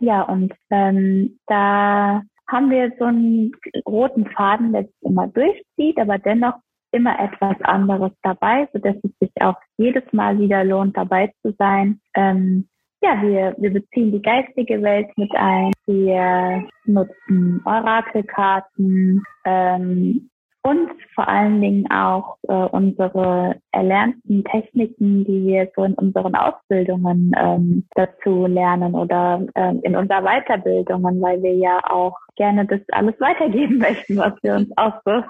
ja, 0.00 0.22
und 0.22 0.52
ähm, 0.70 1.38
da 1.46 2.22
haben 2.48 2.70
wir 2.70 2.92
so 2.98 3.04
einen 3.04 3.52
roten 3.86 4.26
Faden, 4.26 4.72
der 4.72 4.84
sich 4.84 5.02
immer 5.02 5.28
durchzieht, 5.28 5.98
aber 5.98 6.18
dennoch 6.18 6.54
immer 6.90 7.18
etwas 7.18 7.56
anderes 7.62 8.12
dabei, 8.22 8.68
so 8.72 8.78
dass 8.80 8.96
es 8.96 9.10
sich 9.20 9.30
auch 9.40 9.56
jedes 9.76 10.04
Mal 10.12 10.38
wieder 10.38 10.64
lohnt, 10.64 10.96
dabei 10.96 11.32
zu 11.42 11.54
sein. 11.58 12.00
Ähm, 12.14 12.68
ja, 13.04 13.22
wir, 13.22 13.54
wir 13.58 13.72
beziehen 13.72 14.12
die 14.12 14.22
geistige 14.22 14.82
Welt 14.82 15.08
mit 15.16 15.30
ein. 15.34 15.72
Wir 15.86 16.66
nutzen 16.86 17.60
Orakelkarten, 17.64 19.22
ähm, 19.44 20.30
und 20.66 20.90
vor 21.14 21.28
allen 21.28 21.60
Dingen 21.60 21.90
auch 21.90 22.38
äh, 22.48 22.54
unsere 22.54 23.56
erlernten 23.70 24.44
Techniken, 24.44 25.22
die 25.26 25.46
wir 25.46 25.70
so 25.76 25.84
in 25.84 25.92
unseren 25.92 26.34
Ausbildungen 26.34 27.32
ähm, 27.36 27.86
dazu 27.94 28.46
lernen 28.46 28.94
oder 28.94 29.46
ähm, 29.56 29.80
in 29.82 29.94
unserer 29.94 30.22
Weiterbildungen, 30.22 31.20
weil 31.20 31.42
wir 31.42 31.54
ja 31.54 31.80
auch 31.84 32.16
gerne 32.36 32.64
das 32.64 32.80
alles 32.92 33.14
weitergeben 33.20 33.76
möchten, 33.78 34.16
was 34.16 34.32
wir 34.42 34.54
uns 34.54 34.72
auch 34.78 34.94
so, 35.04 35.10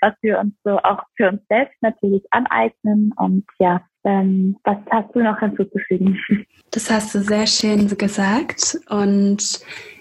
was 0.00 0.14
wir 0.22 0.38
uns 0.38 0.54
so 0.64 0.78
auch 0.78 1.02
für 1.16 1.28
uns 1.28 1.46
selbst 1.48 1.76
natürlich 1.82 2.24
aneignen 2.30 3.12
und 3.18 3.44
ja, 3.58 3.82
ähm, 4.04 4.56
was 4.64 4.76
hast 4.90 5.14
du 5.14 5.20
noch 5.20 5.38
hinzuzufügen? 5.38 6.18
Das 6.70 6.90
hast 6.90 7.14
du 7.14 7.22
sehr 7.22 7.46
schön 7.46 7.86
gesagt 7.86 8.80
und 8.88 9.60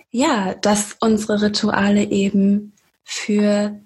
ja, 0.09 0.55
dass 0.55 0.97
unsere 1.01 1.43
Rituale 1.43 2.03
eben 2.05 2.73
für 3.03 3.79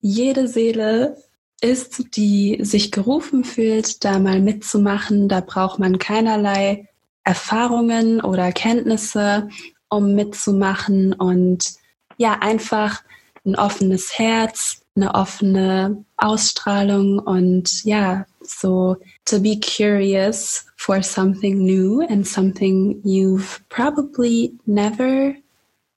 jede 0.00 0.48
Seele 0.48 1.18
ist, 1.60 2.16
die 2.16 2.58
sich 2.62 2.90
gerufen 2.90 3.44
fühlt, 3.44 4.02
da 4.02 4.18
mal 4.18 4.40
mitzumachen. 4.40 5.28
Da 5.28 5.40
braucht 5.40 5.78
man 5.78 5.98
keinerlei 5.98 6.88
Erfahrungen 7.22 8.22
oder 8.22 8.50
Kenntnisse, 8.52 9.48
um 9.90 10.14
mitzumachen 10.14 11.12
und 11.12 11.74
ja, 12.16 12.38
einfach 12.40 13.02
ein 13.44 13.56
offenes 13.56 14.18
Herz, 14.18 14.81
eine 14.94 15.14
offene 15.14 16.04
Ausstrahlung 16.16 17.18
und 17.18 17.84
ja, 17.84 18.26
so 18.42 18.96
to 19.24 19.40
be 19.40 19.58
curious 19.58 20.66
for 20.76 21.02
something 21.02 21.64
new 21.64 22.02
and 22.08 22.26
something 22.26 23.00
you've 23.04 23.60
probably 23.68 24.52
never 24.66 25.34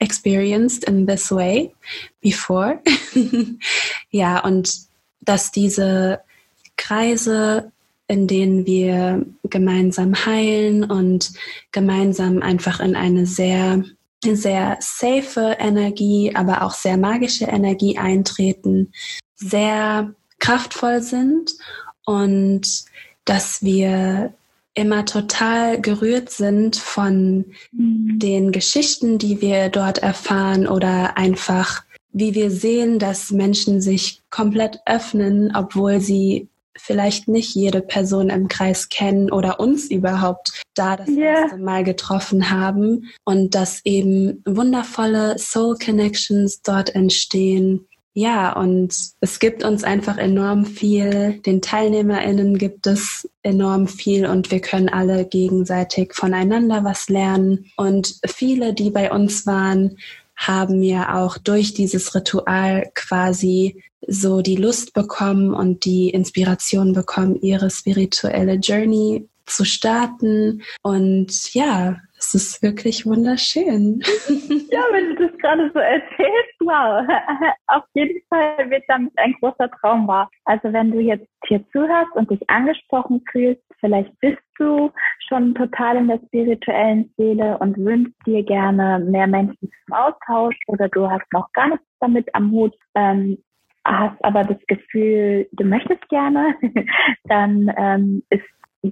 experienced 0.00 0.84
in 0.84 1.06
this 1.06 1.30
way 1.30 1.74
before. 2.20 2.80
ja, 4.10 4.40
und 4.40 4.86
dass 5.20 5.50
diese 5.50 6.20
Kreise, 6.76 7.72
in 8.08 8.26
denen 8.26 8.66
wir 8.66 9.26
gemeinsam 9.44 10.14
heilen 10.26 10.84
und 10.84 11.32
gemeinsam 11.72 12.42
einfach 12.42 12.80
in 12.80 12.94
eine 12.94 13.26
sehr, 13.26 13.84
sehr 14.34 14.76
safe 14.80 15.56
Energie, 15.58 16.34
aber 16.34 16.62
auch 16.62 16.72
sehr 16.72 16.96
magische 16.96 17.44
Energie 17.44 17.98
eintreten, 17.98 18.92
sehr 19.36 20.14
kraftvoll 20.40 21.02
sind 21.02 21.52
und 22.04 22.84
dass 23.24 23.62
wir 23.62 24.32
immer 24.74 25.04
total 25.04 25.80
gerührt 25.80 26.30
sind 26.30 26.76
von 26.76 27.44
mhm. 27.72 28.18
den 28.18 28.52
Geschichten, 28.52 29.18
die 29.18 29.40
wir 29.40 29.68
dort 29.68 29.98
erfahren 29.98 30.66
oder 30.66 31.16
einfach 31.16 31.84
wie 32.18 32.34
wir 32.34 32.50
sehen, 32.50 32.98
dass 32.98 33.30
Menschen 33.30 33.82
sich 33.82 34.22
komplett 34.30 34.80
öffnen, 34.86 35.54
obwohl 35.54 36.00
sie 36.00 36.48
vielleicht 36.78 37.28
nicht 37.28 37.54
jede 37.54 37.80
Person 37.80 38.30
im 38.30 38.48
Kreis 38.48 38.88
kennen 38.88 39.30
oder 39.30 39.60
uns 39.60 39.90
überhaupt 39.90 40.62
da 40.74 40.96
das 40.96 41.08
yeah. 41.08 41.42
erste 41.42 41.58
Mal 41.58 41.84
getroffen 41.84 42.50
haben 42.50 43.10
und 43.24 43.54
dass 43.54 43.80
eben 43.84 44.42
wundervolle 44.46 45.38
Soul 45.38 45.76
Connections 45.82 46.62
dort 46.62 46.94
entstehen. 46.94 47.86
Ja, 48.18 48.54
und 48.54 48.94
es 49.20 49.40
gibt 49.40 49.62
uns 49.62 49.84
einfach 49.84 50.16
enorm 50.16 50.64
viel. 50.64 51.38
Den 51.44 51.60
TeilnehmerInnen 51.60 52.56
gibt 52.56 52.86
es 52.86 53.28
enorm 53.42 53.88
viel 53.88 54.24
und 54.24 54.50
wir 54.50 54.60
können 54.60 54.88
alle 54.88 55.26
gegenseitig 55.26 56.14
voneinander 56.14 56.82
was 56.82 57.10
lernen. 57.10 57.66
Und 57.76 58.14
viele, 58.26 58.72
die 58.72 58.88
bei 58.90 59.12
uns 59.12 59.46
waren, 59.46 59.98
haben 60.36 60.82
ja 60.82 61.22
auch 61.22 61.38
durch 61.38 61.74
dieses 61.74 62.14
Ritual 62.14 62.90
quasi 62.94 63.82
so 64.06 64.42
die 64.42 64.56
Lust 64.56 64.92
bekommen 64.92 65.54
und 65.54 65.84
die 65.84 66.10
Inspiration 66.10 66.92
bekommen, 66.92 67.40
ihre 67.40 67.70
spirituelle 67.70 68.54
Journey 68.54 69.28
zu 69.46 69.64
starten. 69.64 70.62
Und 70.82 71.54
ja, 71.54 71.96
es 72.18 72.34
ist 72.34 72.62
wirklich 72.62 73.04
wunderschön. 73.06 74.00
Ja, 74.70 74.82
wenn 74.92 75.14
du 75.14 75.26
das 75.28 75.38
gerade 75.38 75.70
so 75.72 75.78
erzählst, 75.78 76.60
wow. 76.60 77.06
Auf 77.68 77.84
jeden 77.94 78.20
Fall 78.28 78.70
wird 78.70 78.84
damit 78.88 79.12
ein 79.16 79.34
großer 79.40 79.70
Traum 79.80 80.06
wahr. 80.08 80.30
Also 80.44 80.72
wenn 80.72 80.90
du 80.90 81.00
jetzt 81.00 81.28
hier 81.46 81.64
zuhörst 81.72 82.12
und 82.14 82.30
dich 82.30 82.48
angesprochen 82.48 83.22
fühlst, 83.30 83.62
vielleicht 83.80 84.12
bist 84.20 84.42
du 84.58 84.90
schon 85.28 85.54
total 85.54 85.96
in 85.96 86.08
der 86.08 86.20
spirituellen 86.26 87.12
Seele 87.16 87.58
und 87.58 87.76
wünschst 87.76 88.14
dir 88.26 88.42
gerne 88.42 88.98
mehr 88.98 89.26
Menschen 89.26 89.70
zum 89.86 89.94
Austausch 89.94 90.56
oder 90.68 90.88
du 90.88 91.08
hast 91.08 91.30
noch 91.32 91.52
gar 91.52 91.68
nichts 91.68 91.86
damit 92.00 92.34
am 92.34 92.50
Hut, 92.50 92.74
ähm, 92.94 93.38
hast 93.84 94.22
aber 94.24 94.44
das 94.44 94.58
Gefühl, 94.66 95.48
du 95.52 95.64
möchtest 95.64 96.08
gerne, 96.08 96.54
dann 97.24 97.72
ähm, 97.76 98.22
ist 98.30 98.44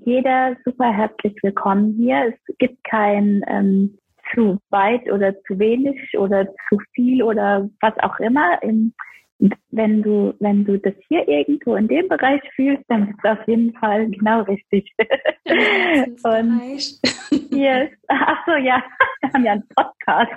jeder 0.05 0.57
super 0.65 0.93
herzlich 0.93 1.35
willkommen 1.43 1.95
hier. 1.97 2.33
Es 2.35 2.57
gibt 2.59 2.83
kein 2.85 3.43
ähm, 3.47 3.99
zu 4.35 4.59
weit 4.71 5.11
oder 5.11 5.35
zu 5.43 5.59
wenig 5.59 5.97
oder 6.19 6.47
zu 6.69 6.79
viel 6.95 7.23
oder 7.23 7.69
was 7.81 7.95
auch 8.01 8.19
immer. 8.19 8.59
wenn 9.71 10.03
du, 10.03 10.35
wenn 10.41 10.65
du 10.65 10.79
das 10.79 10.95
hier 11.09 11.29
irgendwo 11.29 11.77
in 11.77 11.89
dem 11.89 12.09
Bereich 12.09 12.41
fühlst, 12.55 12.85
dann 12.89 13.11
ist 13.11 13.19
es 13.23 13.31
auf 13.31 13.47
jeden 13.47 13.73
Fall 13.75 14.09
genau 14.09 14.43
richtig. 14.43 14.93
Und 16.25 17.01
yes. 17.51 17.91
Ach 18.09 18.47
so, 18.47 18.53
ja, 18.53 18.83
wir 19.21 19.33
haben 19.33 19.45
ja 19.45 19.53
einen 19.53 19.69
Podcast. 19.77 20.33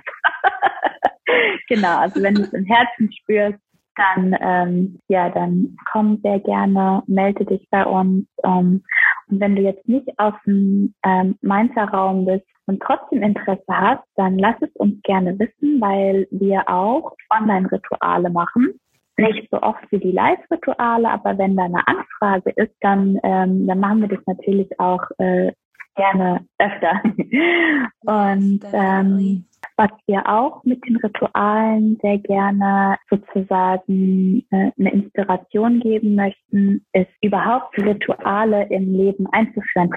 genau, 1.68 1.98
also 1.98 2.22
wenn 2.22 2.36
du 2.36 2.42
es 2.44 2.54
im 2.54 2.66
Herzen 2.66 3.12
spürst, 3.12 3.60
dann 3.96 4.36
ähm, 4.40 5.00
ja, 5.08 5.30
dann 5.30 5.76
komm 5.92 6.20
sehr 6.22 6.40
gerne, 6.40 7.04
melde 7.08 7.46
dich 7.46 7.68
bei 7.72 7.84
uns. 7.84 8.28
Ähm, 8.44 8.84
und 9.30 9.40
wenn 9.40 9.56
du 9.56 9.62
jetzt 9.62 9.88
nicht 9.88 10.08
aus 10.18 10.34
dem 10.46 10.94
ähm, 11.04 11.38
Mainzer 11.42 11.86
Raum 11.86 12.26
bist 12.26 12.46
und 12.66 12.82
trotzdem 12.82 13.24
Interesse 13.24 13.64
hast, 13.68 14.04
dann 14.16 14.38
lass 14.38 14.56
es 14.62 14.74
uns 14.76 15.02
gerne 15.04 15.38
wissen, 15.38 15.82
weil 15.82 16.28
wir 16.32 16.70
auch 16.70 17.14
Online-Rituale 17.30 18.30
machen. 18.30 18.80
Nicht 19.18 19.50
so 19.52 19.62
oft 19.62 19.84
wie 19.92 20.00
die 20.00 20.12
Live-Rituale, 20.12 21.10
aber 21.10 21.38
wenn 21.38 21.56
da 21.56 21.64
eine 21.64 21.88
Anfrage 21.88 22.52
ist, 22.52 22.76
dann, 22.82 23.20
ähm, 23.24 23.68
dann 23.68 23.80
machen 23.80 24.02
wir 24.02 24.10
das 24.10 24.26
natürlich 24.28 24.80
auch 24.80 25.04
äh, 25.18 25.52
gerne 25.96 26.46
öfter. 26.60 27.02
und 28.06 28.62
ähm, 28.72 29.46
was 29.78 29.92
wir 30.08 30.28
auch 30.28 30.64
mit 30.64 30.84
den 30.86 30.98
Ritualen 30.98 31.98
sehr 32.02 32.18
gerne 32.18 32.98
sozusagen 33.10 34.44
äh, 34.50 34.72
eine 34.78 34.92
Inspiration 34.92 35.80
geben 35.80 36.16
möchten, 36.16 36.86
ist 36.94 37.12
überhaupt 37.22 37.78
Rituale 37.78 38.68
im 38.70 38.92
Leben 38.94 39.28
einzuführen. 39.28 39.92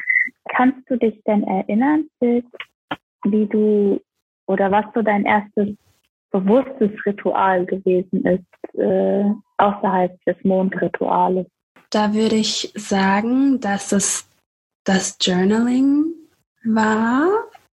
Kannst 0.51 0.89
du 0.91 0.97
dich 0.97 1.21
denn 1.27 1.43
erinnern, 1.45 2.05
wie 2.21 3.47
du 3.47 4.01
oder 4.47 4.71
was 4.71 4.85
so 4.95 5.03
dein 5.03 5.25
erstes 5.25 5.69
bewusstes 6.31 6.91
Ritual 7.07 7.65
gewesen 7.65 8.25
ist, 8.25 8.79
äh, 8.79 9.25
außerhalb 9.57 10.23
des 10.25 10.37
Mondrituales? 10.45 11.47
Da 11.91 12.13
würde 12.13 12.37
ich 12.37 12.73
sagen, 12.77 13.61
dass 13.61 13.93
es 13.93 14.29
das 14.85 15.17
Journaling 15.21 16.05
war, 16.65 17.27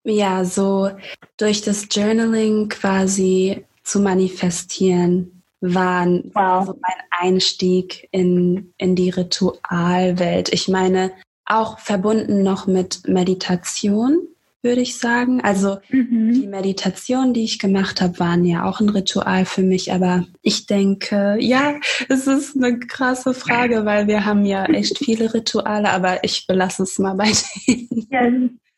ja, 0.04 0.44
so 0.44 0.90
durch 1.36 1.62
das 1.62 1.88
Journaling 1.90 2.68
quasi 2.68 3.64
zu 3.82 4.00
manifestieren, 4.00 5.42
war 5.60 6.06
wow. 6.06 6.66
so 6.66 6.72
mein 6.72 7.34
Einstieg 7.34 8.08
in, 8.10 8.72
in 8.76 8.94
die 8.96 9.10
Ritualwelt. 9.10 10.52
Ich 10.52 10.68
meine, 10.68 11.12
auch 11.46 11.78
verbunden 11.78 12.42
noch 12.42 12.66
mit 12.66 13.08
Meditation, 13.08 14.18
würde 14.62 14.80
ich 14.80 14.98
sagen. 14.98 15.40
Also 15.42 15.78
mhm. 15.90 16.32
die 16.32 16.46
Meditation, 16.46 17.32
die 17.32 17.44
ich 17.44 17.58
gemacht 17.58 18.00
habe, 18.00 18.18
waren 18.18 18.44
ja 18.44 18.64
auch 18.64 18.80
ein 18.80 18.88
Ritual 18.90 19.44
für 19.44 19.62
mich. 19.62 19.92
Aber 19.92 20.26
ich 20.42 20.66
denke, 20.66 21.36
ja, 21.38 21.74
es 22.08 22.26
ist 22.26 22.56
eine 22.56 22.78
krasse 22.78 23.32
Frage, 23.34 23.84
weil 23.84 24.06
wir 24.06 24.24
haben 24.24 24.44
ja 24.44 24.64
echt 24.66 24.98
viele 24.98 25.32
Rituale, 25.32 25.90
aber 25.90 26.24
ich 26.24 26.46
belasse 26.46 26.82
es 26.82 26.98
mal 26.98 27.14
bei 27.14 27.32
denen. 27.66 28.06
Ja, 28.10 28.30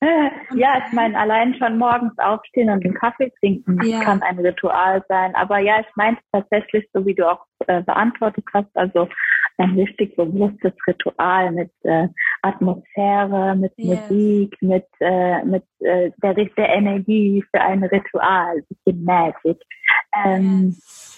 ja, 0.55 0.83
ich 0.87 0.93
meine, 0.93 1.19
allein 1.19 1.55
schon 1.55 1.79
morgens 1.79 2.17
aufstehen 2.19 2.69
und 2.69 2.85
einen 2.85 2.95
Kaffee 2.95 3.33
trinken 3.41 3.81
ja. 3.83 4.01
kann 4.01 4.23
ein 4.23 4.39
Ritual 4.39 5.03
sein. 5.09 5.35
Aber 5.35 5.59
ja, 5.59 5.81
ich 5.81 5.87
meine 5.97 6.19
tatsächlich, 6.33 6.89
so 6.93 7.07
wie 7.07 7.15
du 7.15 7.31
auch 7.31 7.47
äh, 7.67 7.83
beantwortet 7.83 8.45
hast, 8.53 8.69
also 8.75 9.09
ein 9.59 9.71
richtig 9.71 10.15
bewusstes 10.17 10.75
Ritual 10.87 11.51
mit 11.53 11.71
äh, 11.85 12.09
Atmosphäre, 12.43 13.57
mit 13.57 13.73
yes. 13.77 14.11
Musik, 14.11 14.57
mit, 14.61 14.87
äh, 15.01 15.43
mit 15.45 15.65
äh, 15.81 16.11
der, 16.23 16.35
der 16.35 16.69
Energie 16.69 17.43
für 17.51 17.61
ein 17.63 17.83
Ritual, 17.83 18.63
bisschen 18.69 19.03
Magic. 19.03 19.59
Ähm, 20.25 20.67
yes. 20.67 21.17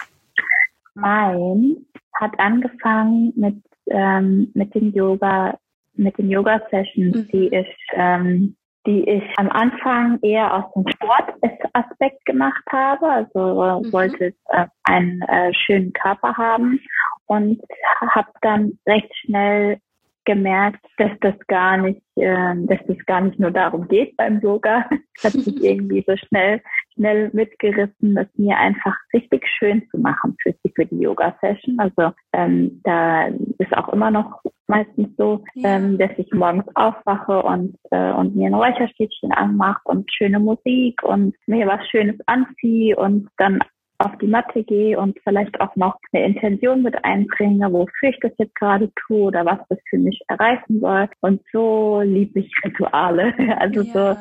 Mein 0.94 1.84
hat 2.20 2.38
angefangen 2.38 3.32
mit, 3.34 3.62
ähm, 3.90 4.50
mit 4.54 4.72
dem 4.74 4.92
Yoga 4.92 5.58
mit 5.98 6.16
den 6.16 6.30
Yoga-Sessions, 6.30 7.16
mhm. 7.16 7.28
die 7.32 7.48
ich 7.48 7.76
ähm, 7.92 8.56
die 8.88 9.06
ich 9.06 9.22
am 9.36 9.50
Anfang 9.50 10.18
eher 10.22 10.52
aus 10.54 10.72
dem 10.72 10.86
Sportaspekt 10.88 12.24
gemacht 12.24 12.64
habe. 12.72 13.06
Also 13.06 13.82
mhm. 13.82 13.92
wollte 13.92 14.32
äh, 14.48 14.66
einen 14.84 15.20
äh, 15.22 15.52
schönen 15.52 15.92
Körper 15.92 16.34
haben 16.36 16.80
und 17.26 17.60
habe 18.00 18.30
dann 18.40 18.78
recht 18.86 19.14
schnell 19.18 19.78
gemerkt, 20.24 20.84
dass 20.96 21.10
das 21.20 21.34
gar 21.48 21.76
nicht, 21.76 22.00
äh, 22.16 22.54
dass 22.56 22.78
das 22.86 22.96
gar 23.06 23.20
nicht 23.20 23.38
nur 23.38 23.50
darum 23.50 23.88
geht 23.88 24.16
beim 24.16 24.40
Yoga. 24.40 24.88
Das 25.20 25.34
hat 25.34 25.40
sich 25.42 25.62
irgendwie 25.64 26.04
so 26.06 26.16
schnell, 26.16 26.62
schnell 26.94 27.30
mitgerissen, 27.32 28.16
es 28.16 28.28
mir 28.36 28.56
einfach 28.56 28.96
richtig 29.12 29.44
schön 29.58 29.82
zu 29.90 29.98
machen 29.98 30.36
für 30.40 30.54
die, 30.64 30.72
für 30.76 30.86
die 30.86 31.00
Yoga-Session. 31.00 31.78
Also 31.78 32.12
ähm, 32.32 32.80
da 32.84 33.26
ist 33.58 33.76
auch 33.76 33.88
immer 33.88 34.12
noch 34.12 34.40
meistens 34.68 35.08
so, 35.16 35.44
ja. 35.54 35.76
ähm, 35.76 35.98
dass 35.98 36.10
ich 36.16 36.30
morgens 36.32 36.64
aufwache 36.74 37.42
und, 37.42 37.76
äh, 37.90 38.12
und 38.12 38.36
mir 38.36 38.46
ein 38.46 38.54
Räucherstäbchen 38.54 39.32
anmache 39.32 39.80
und 39.84 40.10
schöne 40.12 40.38
Musik 40.38 41.02
und 41.02 41.34
mir 41.46 41.66
was 41.66 41.86
Schönes 41.88 42.16
anziehe 42.26 42.96
und 42.96 43.28
dann 43.38 43.58
auf 43.98 44.16
die 44.18 44.28
Matte 44.28 44.62
gehe 44.62 44.98
und 44.98 45.18
vielleicht 45.24 45.60
auch 45.60 45.74
noch 45.74 45.96
eine 46.12 46.26
Intention 46.26 46.82
mit 46.82 47.04
einbringe, 47.04 47.72
wofür 47.72 48.10
ich 48.10 48.18
das 48.20 48.30
jetzt 48.38 48.54
gerade 48.54 48.92
tue 48.94 49.22
oder 49.22 49.44
was 49.44 49.58
das 49.68 49.78
für 49.90 49.98
mich 49.98 50.20
erreichen 50.28 50.80
soll. 50.80 51.08
Und 51.20 51.42
so 51.52 52.00
liebe 52.02 52.40
ich 52.40 52.52
Rituale. 52.64 53.34
Also 53.58 53.82
ja, 53.82 54.14
so, 54.14 54.20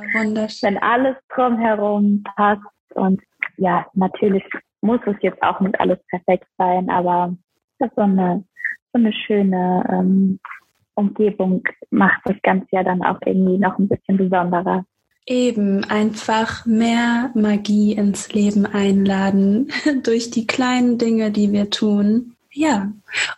wenn 0.64 0.78
alles 0.80 1.16
drumherum 1.30 2.24
passt 2.36 2.64
und 2.96 3.22
ja, 3.58 3.86
natürlich 3.94 4.44
muss 4.82 5.00
es 5.06 5.16
jetzt 5.22 5.42
auch 5.44 5.60
nicht 5.60 5.80
alles 5.80 6.00
perfekt 6.10 6.48
sein, 6.58 6.90
aber 6.90 7.36
das 7.80 7.92
so 7.96 8.02
eine, 8.02 8.44
so 8.98 9.06
eine 9.06 9.14
schöne 9.14 9.84
ähm, 9.90 10.40
Umgebung 10.96 11.64
macht 11.92 12.22
das 12.26 12.36
Ganze 12.44 12.68
ja 12.72 12.84
dann 12.84 13.04
auch 13.04 13.20
irgendwie 13.26 13.58
noch 13.58 13.78
ein 13.78 13.88
bisschen 13.88 14.18
besonderer. 14.18 14.86
Eben 15.26 15.84
einfach 15.84 16.66
mehr 16.66 17.32
Magie 17.36 17.94
ins 17.94 18.34
Leben 18.34 18.66
einladen 18.66 19.70
durch 20.04 20.32
die 20.32 20.48
kleinen 20.48 20.98
Dinge, 20.98 21.32
die 21.32 21.52
wir 21.52 21.70
tun. 21.70 22.34
Ja, 22.52 22.92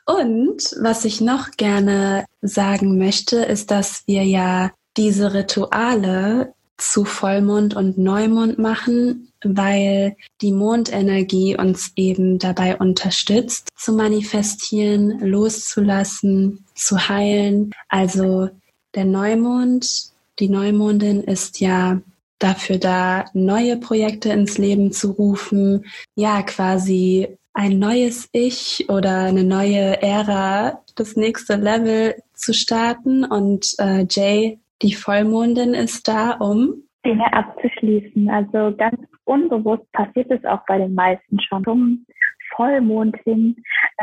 und 0.05 0.75
was 0.81 1.03
ich 1.03 1.19
noch 1.19 1.51
gerne 1.57 2.25
sagen 2.41 2.97
möchte, 2.97 3.37
ist, 3.37 3.69
dass 3.71 4.03
wir 4.07 4.23
ja 4.23 4.71
diese 4.95 5.33
Rituale 5.33 6.53
zu 6.77 7.03
Vollmond 7.03 7.75
und 7.75 7.97
Neumond 7.97 8.59
machen, 8.59 9.28
weil 9.43 10.15
die 10.41 10.51
Mondenergie 10.51 11.57
uns 11.57 11.91
eben 11.95 12.39
dabei 12.39 12.77
unterstützt, 12.77 13.69
zu 13.75 13.93
manifestieren, 13.93 15.19
loszulassen, 15.19 16.65
zu 16.75 17.09
heilen. 17.09 17.71
Also 17.87 18.49
der 18.95 19.05
Neumond 19.05 20.09
die 20.39 20.49
Neumondin 20.49 21.21
ist 21.21 21.59
ja 21.59 22.01
dafür 22.39 22.77
da, 22.77 23.25
neue 23.33 23.77
Projekte 23.77 24.29
ins 24.29 24.57
Leben 24.57 24.91
zu 24.91 25.11
rufen, 25.11 25.85
ja, 26.15 26.41
quasi 26.43 27.37
ein 27.53 27.77
neues 27.79 28.29
Ich 28.31 28.85
oder 28.87 29.23
eine 29.23 29.43
neue 29.43 30.01
Ära, 30.01 30.81
das 30.95 31.17
nächste 31.17 31.55
Level 31.55 32.15
zu 32.33 32.53
starten. 32.53 33.25
Und 33.25 33.75
äh, 33.79 34.05
Jay, 34.09 34.59
die 34.81 34.93
Vollmondin, 34.93 35.73
ist 35.73 36.07
da, 36.07 36.31
um 36.31 36.83
Dinge 37.05 37.33
abzuschließen. 37.33 38.29
Also 38.29 38.75
ganz 38.77 38.99
unbewusst 39.29 39.89
passiert 39.91 40.31
es 40.31 40.43
auch 40.45 40.65
bei 40.65 40.79
den 40.79 40.95
meisten 40.95 41.39
schon. 41.39 41.63
Zum 41.63 42.05
Vollmond 42.55 43.15
hin 43.23 43.55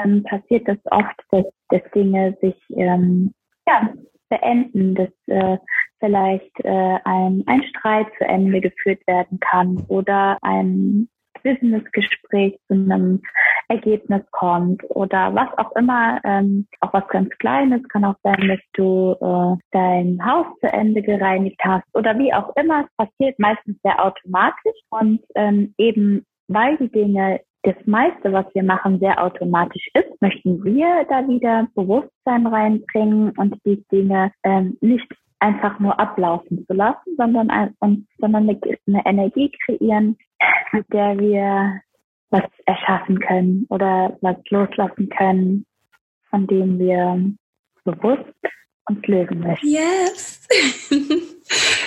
ähm, 0.03 0.23
passiert 0.23 0.69
es 0.69 0.79
oft, 0.91 1.21
dass, 1.31 1.45
dass 1.69 1.83
Dinge 1.95 2.37
sich 2.41 2.55
ähm, 2.71 3.35
ja, 3.67 3.93
beenden, 4.29 4.95
dass 4.95 5.11
äh, 5.27 5.59
vielleicht 5.99 6.61
äh, 6.65 6.99
ein, 7.05 7.43
ein 7.47 7.62
Streit 7.65 8.07
zu 8.19 8.25
Ende 8.25 8.61
geführt 8.61 9.05
werden 9.07 9.41
kann 9.41 9.85
oder 9.89 10.39
ein 10.43 11.09
Businessgespräch 11.46 12.59
zu 12.66 12.74
einem 12.74 13.22
Ergebnis 13.68 14.22
kommt 14.32 14.82
oder 14.90 15.35
was 15.35 15.48
auch 15.59 15.74
immer, 15.76 16.20
ähm, 16.24 16.66
auch 16.80 16.92
was 16.92 17.06
ganz 17.09 17.28
Kleines, 17.38 17.82
kann 17.88 18.04
auch 18.04 18.16
sein, 18.22 18.48
dass 18.48 18.61
du 18.74 19.16
äh, 19.20 19.56
dein 19.72 20.24
Haus 20.24 20.46
zu 20.61 20.72
Ende 20.72 21.02
gereinigt 21.02 21.61
hast 21.62 21.85
oder 21.94 22.18
wie 22.18 22.32
auch 22.32 22.54
immer, 22.56 22.85
es 22.85 22.96
passiert 22.96 23.38
meistens 23.38 23.76
sehr 23.82 24.04
automatisch 24.04 24.78
und 24.90 25.20
ähm, 25.35 25.74
eben 25.78 26.24
weil 26.48 26.76
die 26.76 26.90
Dinge 26.90 27.40
das 27.62 27.74
meiste, 27.85 28.32
was 28.32 28.46
wir 28.54 28.62
machen, 28.62 29.00
sehr 29.00 29.22
automatisch 29.22 29.88
ist, 29.94 30.22
möchten 30.22 30.62
wir 30.64 31.04
da 31.09 31.26
wieder 31.26 31.66
Bewusstsein 31.74 32.46
reinbringen 32.46 33.30
und 33.30 33.56
die 33.64 33.85
Dinge 33.90 34.30
ähm, 34.44 34.78
nicht 34.80 35.12
einfach 35.40 35.78
nur 35.80 35.98
ablaufen 35.98 36.64
zu 36.66 36.74
lassen, 36.74 37.16
sondern, 37.16 37.50
ein, 37.50 37.74
sondern 38.18 38.48
eine, 38.48 38.61
eine 38.87 39.04
Energie 39.04 39.50
kreieren, 39.64 40.16
mit 40.72 40.87
der 40.92 41.18
wir 41.18 41.81
was 42.31 42.44
erschaffen 42.66 43.20
können 43.20 43.66
oder 43.70 44.16
was 44.20 44.37
loslassen 44.51 45.09
können, 45.11 45.66
von 46.31 46.46
dem 46.46 46.79
wir 46.79 47.20
bewusst 47.85 48.35
uns 48.88 49.07
lösen 49.07 49.40
möchten. 49.40 49.66
Yes! 49.66 50.46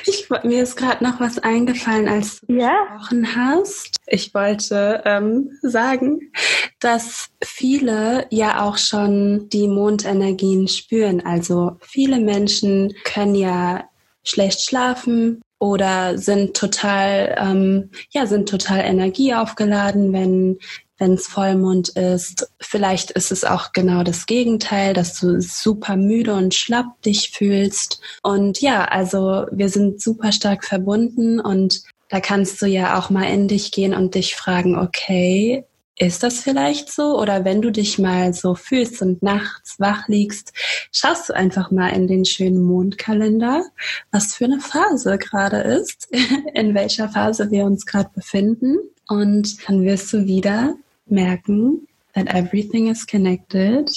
Ich, 0.06 0.30
mir 0.44 0.64
ist 0.64 0.76
gerade 0.76 1.04
noch 1.04 1.20
was 1.20 1.38
eingefallen, 1.40 2.08
als 2.08 2.40
du 2.42 2.54
ja? 2.54 2.86
gesprochen 2.86 3.36
hast. 3.36 3.98
Ich 4.08 4.34
wollte 4.34 5.04
ähm, 5.06 5.52
sagen, 5.62 6.32
dass 6.80 7.30
viele 7.44 8.26
ja 8.32 8.64
auch 8.64 8.78
schon 8.78 9.50
die 9.50 9.68
Mondenergien 9.68 10.68
spüren. 10.68 11.26
Also 11.26 11.78
viele 11.82 12.20
Menschen 12.20 12.94
können 13.04 13.36
ja 13.36 13.90
schlecht 14.24 14.62
schlafen 14.62 15.42
oder 15.60 16.18
sind 16.18 16.56
total, 16.56 17.36
ähm, 17.38 17.92
ja, 18.12 18.26
sind 18.26 18.50
total 18.50 18.80
energieaufgeladen, 18.80 20.14
wenn 20.14 20.58
wenn 21.00 21.14
es 21.14 21.28
Vollmond 21.28 21.90
ist. 21.90 22.52
Vielleicht 22.60 23.12
ist 23.12 23.32
es 23.32 23.46
auch 23.46 23.72
genau 23.72 24.04
das 24.04 24.26
Gegenteil, 24.26 24.94
dass 24.94 25.18
du 25.20 25.42
super 25.42 25.96
müde 25.96 26.36
und 26.36 26.54
schlapp 26.54 27.02
dich 27.04 27.32
fühlst. 27.32 28.02
Und 28.22 28.62
ja, 28.62 28.84
also 28.86 29.46
wir 29.52 29.70
sind 29.70 30.02
super 30.02 30.32
stark 30.32 30.66
verbunden 30.66 31.40
und 31.40 31.84
da 32.10 32.20
kannst 32.20 32.62
du 32.62 32.66
ja 32.66 33.00
auch 33.00 33.10
mal 33.10 33.32
in 33.32 33.48
dich 33.48 33.72
gehen 33.72 33.94
und 33.94 34.16
dich 34.16 34.36
fragen, 34.36 34.78
okay, 34.78 35.64
ist 36.00 36.24
das 36.24 36.40
vielleicht 36.40 36.92
so? 36.92 37.20
Oder 37.20 37.46
wenn 37.46 37.62
du 37.62 37.72
dich 37.72 38.00
mal 38.00 38.34
so 38.34 38.56
fühlst 38.56 39.02
und 39.02 39.22
nachts 39.22 39.80
wach 39.80 40.08
liegst, 40.08 40.54
schaust 40.92 41.30
du 41.30 41.36
einfach 41.36 41.72
mal 41.72 41.90
in 41.90 42.08
den 42.08 42.26
schönen 42.26 42.64
Mondkalender, 42.64 43.66
was 44.12 44.34
für 44.34 44.46
eine 44.46 44.62
Phase 44.62 45.18
gerade 45.18 45.58
ist, 45.58 46.08
in 46.54 46.74
welcher 46.74 47.10
Phase 47.10 47.52
wir 47.52 47.66
uns 47.66 47.86
gerade 47.86 48.10
befinden. 48.16 48.78
Und 49.08 49.68
dann 49.68 49.84
wirst 49.84 50.12
du 50.14 50.26
wieder 50.26 50.76
merken 51.06 51.88
that 52.14 52.28
everything 52.34 52.88
is 52.88 53.06
connected 53.06 53.90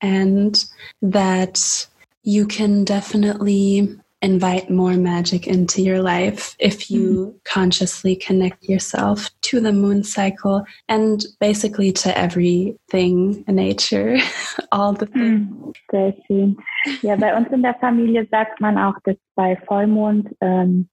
and 0.00 0.66
that 1.00 1.88
you 2.22 2.46
can 2.46 2.84
definitely 2.84 3.98
invite 4.24 4.70
more 4.70 4.94
magic 4.94 5.46
into 5.46 5.82
your 5.82 6.00
life 6.00 6.56
if 6.58 6.90
you 6.90 7.34
mm. 7.36 7.44
consciously 7.44 8.16
connect 8.16 8.64
yourself 8.64 9.30
to 9.42 9.60
the 9.60 9.72
moon 9.72 10.02
cycle 10.02 10.64
and 10.88 11.26
basically 11.40 11.92
to 11.92 12.18
everything 12.18 13.44
in 13.46 13.54
nature, 13.54 14.18
all 14.72 14.94
the 14.94 15.06
things. 15.06 15.46
Mm, 15.46 15.72
sehr 15.90 16.14
schön. 16.26 16.56
Ja, 17.02 17.16
bei 17.16 17.36
uns 17.36 17.48
in 17.52 17.62
der 17.62 17.74
Familie 17.74 18.26
sagt 18.30 18.60
man 18.60 18.78
auch, 18.78 18.98
dass 19.04 19.16
bei 19.34 19.56
Vollmond 19.66 20.34
ähm, 20.40 20.88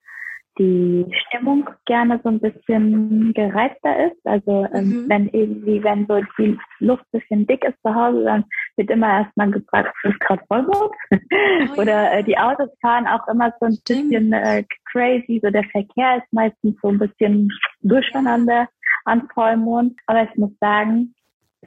die 0.62 1.06
Stimmung 1.26 1.68
gerne 1.86 2.20
so 2.24 2.30
ein 2.30 2.40
bisschen 2.40 3.34
gereizter 3.34 4.08
ist. 4.08 4.26
Also 4.26 4.68
ähm, 4.74 4.90
mhm. 4.90 5.10
wenn 5.10 5.30
irgendwie, 5.30 5.84
wenn 5.84 6.06
so 6.06 6.22
die 6.38 6.58
Luft 6.80 7.04
ein 7.12 7.20
bisschen 7.20 7.48
dick 7.48 7.64
ist 7.64 7.82
zu 7.82 7.94
Hause, 7.94 8.24
dann 8.24 8.46
wird 8.78 8.92
immer 8.92 9.24
erstmal 9.24 9.50
gefragt, 9.50 9.94
ist 10.04 10.20
gerade 10.20 10.44
Vollmond? 10.48 10.92
Oh, 11.12 11.18
Oder 11.82 12.14
äh, 12.14 12.24
die 12.24 12.38
Autos 12.38 12.70
fahren 12.82 13.08
auch 13.08 13.28
immer 13.28 13.52
so 13.60 13.66
ein 13.66 13.74
Stimmt. 13.74 14.10
bisschen 14.10 14.34
äh, 14.34 14.64
crazy. 14.92 15.40
So 15.44 15.50
der 15.50 15.64
Verkehr 15.66 16.18
ist 16.18 16.32
meistens 16.32 16.76
so 16.82 16.90
ein 16.90 17.00
bisschen 17.00 17.50
durcheinander 17.82 18.68
an 19.06 19.28
Vollmond. 19.34 20.00
Aber 20.06 20.24
ich 20.24 20.36
muss 20.36 20.52
sagen, 20.60 21.16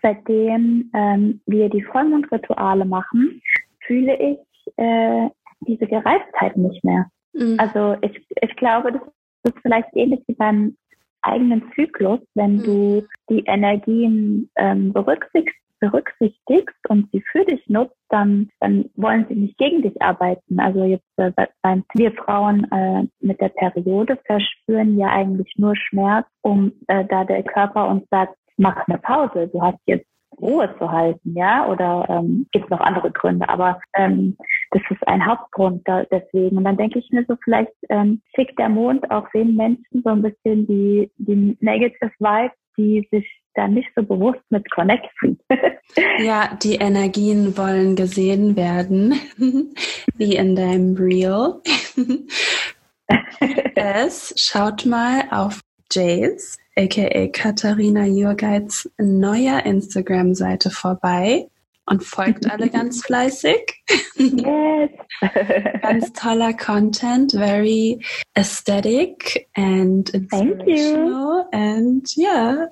seitdem 0.03 0.91
ähm, 0.95 1.41
wir 1.47 1.69
die 1.69 1.83
Vollmondrituale 1.83 2.85
machen, 2.85 3.43
fühle 3.87 4.17
ich 4.17 4.39
äh, 4.77 5.29
diese 5.67 5.87
Gereiztheit 5.87 6.57
nicht 6.57 6.85
mehr. 6.85 7.07
Mhm. 7.35 7.57
Also 7.59 7.97
ich, 8.01 8.25
ich 8.41 8.57
glaube, 8.57 8.93
das 8.93 9.03
ist 9.45 9.61
vielleicht 9.63 9.89
ähnlich 9.95 10.21
wie 10.27 10.35
beim 10.35 10.77
eigenen 11.23 11.71
Zyklus, 11.75 12.21
wenn 12.35 12.57
mhm. 12.57 12.63
du 12.63 13.07
die 13.31 13.45
Energien 13.47 14.51
ähm, 14.57 14.93
berücksichtigst, 14.93 15.57
berücksichtigst 15.81 16.77
und 16.89 17.11
sie 17.13 17.23
für 17.31 17.45
dich 17.45 17.61
nutzt, 17.69 17.97
dann, 18.09 18.49
dann 18.61 18.91
wollen 18.97 19.27
sie 19.29 19.35
nicht 19.35 19.59
gegen 19.59 19.83
dich 19.83 20.01
arbeiten. 20.01 20.59
Also 20.59 20.85
jetzt 20.85 21.05
äh, 21.17 21.33
beim 21.63 21.85
wir 21.95 22.13
Frauen 22.13 22.71
äh, 22.71 23.07
mit 23.21 23.41
der 23.41 23.51
Periode 23.51 24.19
verspüren 24.25 24.97
ja 24.97 25.09
eigentlich 25.09 25.53
nur 25.57 25.75
Schmerz, 25.77 26.27
um 26.43 26.73
äh, 26.87 27.05
da 27.05 27.25
der 27.25 27.43
Körper 27.43 27.89
uns 27.89 28.05
sagt, 28.11 28.37
mach 28.57 28.77
eine 28.87 28.99
Pause, 28.99 29.49
du 29.53 29.61
hast 29.61 29.79
jetzt 29.87 30.07
Ruhe 30.41 30.75
zu 30.79 30.91
halten, 30.91 31.35
ja, 31.35 31.67
oder 31.69 32.07
ähm, 32.09 32.47
gibt 32.53 32.67
es 32.67 32.71
noch 32.71 32.81
andere 32.81 33.11
Gründe, 33.11 33.49
aber 33.49 33.81
ähm, 33.95 34.37
das 34.71 34.83
ist 34.91 35.07
ein 35.07 35.25
Hauptgrund 35.25 35.83
da, 35.87 36.05
deswegen. 36.05 36.59
Und 36.59 36.65
dann 36.65 36.77
denke 36.77 36.99
ich 36.99 37.11
mir 37.11 37.25
so, 37.29 37.37
vielleicht 37.43 37.73
ähm, 37.89 38.23
schickt 38.35 38.59
der 38.59 38.69
Mond 38.69 39.11
auch 39.11 39.29
den 39.31 39.55
Menschen 39.55 40.03
so 40.05 40.11
ein 40.11 40.23
bisschen 40.23 40.67
die, 40.67 41.11
die 41.19 41.57
Negative 41.61 42.11
Vibes, 42.19 42.57
die 42.77 43.07
sich 43.11 43.27
da 43.55 43.69
nicht 43.69 43.89
so 43.95 44.03
bewusst 44.03 44.43
mit 44.51 44.69
connecten. 44.71 45.39
ja, 46.19 46.57
die 46.63 46.75
Energien 46.75 47.57
wollen 47.57 47.97
gesehen 47.97 48.57
werden, 48.57 49.15
wie 50.17 50.37
in 50.37 50.57
deinem 50.57 50.97
Reel. 50.97 51.61
es 53.77 54.35
schaut 54.37 54.87
mal 54.87 55.23
auf 55.31 55.61
Jays 55.93 56.59
aka 56.77 57.29
Katharina 57.29 58.05
Jürgeits 58.05 58.91
neuer 58.99 59.65
Instagram-Seite 59.65 60.71
vorbei 60.71 61.49
und 61.87 62.03
folgt 62.03 62.51
alle 62.51 62.69
ganz 62.71 63.05
fleißig. 63.05 63.83
Yes. 64.17 64.91
ganz 65.83 66.13
toller 66.13 66.53
Content, 66.55 67.33
very 67.33 68.01
aesthetic 68.35 69.49
and 69.55 70.09
inspirational 70.11 71.47
and 71.53 72.17
yeah, 72.17 72.67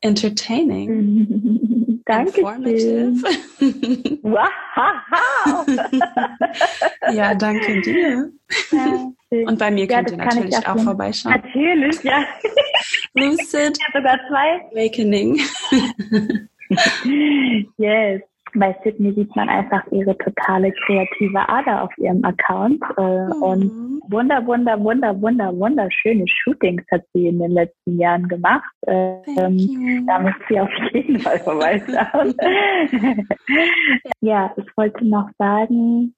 entertaining. 0.00 2.00
Danke. 2.06 2.40
Informative. 2.40 3.20
ja, 7.12 7.34
danke 7.34 7.80
dir. 7.80 8.30
Ja. 8.70 9.10
Und 9.48 9.58
bei 9.58 9.72
mir 9.72 9.88
könnt 9.88 10.12
ja, 10.12 10.16
ihr 10.16 10.24
natürlich 10.24 10.56
auch, 10.58 10.76
auch 10.76 10.84
vorbeischauen. 10.84 11.34
Natürlich, 11.34 12.00
ja. 12.04 12.24
Lucid. 13.14 13.76
Ja, 13.76 13.86
sogar 13.92 14.20
zwei. 14.28 14.60
Awakening. 14.70 15.40
yes. 17.76 18.22
Bei 18.58 18.74
Sydney 18.82 19.12
sieht 19.12 19.34
man 19.36 19.48
einfach 19.48 19.82
ihre 19.92 20.16
totale 20.18 20.72
kreative 20.72 21.48
Ader 21.48 21.82
auf 21.82 21.98
ihrem 21.98 22.24
Account. 22.24 22.82
Äh, 22.96 23.26
mhm. 23.26 23.42
Und 23.42 23.70
wunder, 24.08 24.46
wunder, 24.46 24.80
wunder, 24.80 25.20
wunder, 25.20 25.56
wunderschöne 25.56 26.24
Shootings 26.26 26.82
hat 26.90 27.02
sie 27.12 27.28
in 27.28 27.38
den 27.38 27.52
letzten 27.52 27.98
Jahren 27.98 28.26
gemacht. 28.28 28.72
Ähm, 28.86 30.04
da 30.06 30.18
muss 30.20 30.34
sie 30.48 30.60
auf 30.60 30.70
jeden 30.92 31.18
Fall 31.20 31.38
vorbeischauen. 31.40 32.34
ja, 34.20 34.52
ich 34.56 34.76
wollte 34.76 35.06
noch 35.06 35.28
sagen, 35.38 36.14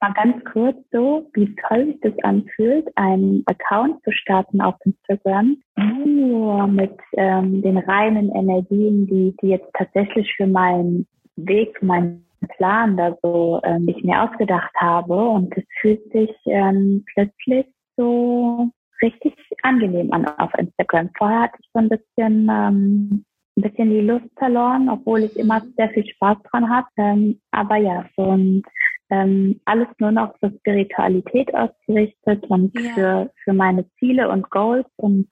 mal 0.00 0.12
ganz 0.12 0.44
kurz 0.52 0.76
so, 0.92 1.28
wie 1.34 1.54
toll 1.68 1.86
sich 1.86 2.00
das 2.00 2.12
anfühlt, 2.22 2.86
einen 2.96 3.42
Account 3.46 4.02
zu 4.04 4.12
starten 4.12 4.60
auf 4.60 4.76
Instagram, 4.84 5.56
nur 5.76 6.66
mit 6.66 6.96
ähm, 7.12 7.62
den 7.62 7.78
reinen 7.78 8.30
Energien, 8.34 9.06
die, 9.06 9.34
die 9.42 9.48
jetzt 9.48 9.70
tatsächlich 9.74 10.32
für 10.36 10.46
meinen 10.46 11.06
Weg, 11.46 11.82
meinen 11.82 12.26
Plan 12.56 12.96
da 12.96 13.16
so 13.22 13.60
ähm, 13.64 13.88
ich 13.88 14.02
mir 14.04 14.22
ausgedacht 14.22 14.72
habe. 14.76 15.14
Und 15.14 15.56
es 15.56 15.64
fühlt 15.80 16.02
sich 16.12 16.30
ähm, 16.46 17.04
plötzlich 17.14 17.66
so 17.96 18.70
richtig 19.02 19.34
angenehm 19.62 20.12
an 20.12 20.26
auf 20.38 20.52
Instagram. 20.58 21.10
Vorher 21.16 21.42
hatte 21.42 21.58
ich 21.60 21.68
so 21.72 21.78
ein 21.80 21.88
bisschen 21.88 22.48
ähm, 22.50 23.24
ein 23.58 23.62
bisschen 23.62 23.90
die 23.90 24.00
Lust 24.00 24.26
verloren, 24.36 24.88
obwohl 24.88 25.24
ich 25.24 25.36
immer 25.36 25.62
sehr 25.76 25.90
viel 25.90 26.06
Spaß 26.06 26.38
dran 26.50 26.68
habe. 26.68 26.86
Ähm, 26.96 27.40
aber 27.50 27.76
ja, 27.76 28.04
so 28.16 28.30
ein, 28.30 28.62
ähm, 29.10 29.60
alles 29.64 29.88
nur 29.98 30.12
noch 30.12 30.34
für 30.38 30.52
Spiritualität 30.58 31.52
ausgerichtet 31.54 32.44
und 32.48 32.72
ja. 32.78 32.90
für, 32.94 33.30
für 33.44 33.52
meine 33.52 33.84
Ziele 33.98 34.28
und 34.28 34.48
Goals 34.50 34.86
und 34.96 35.28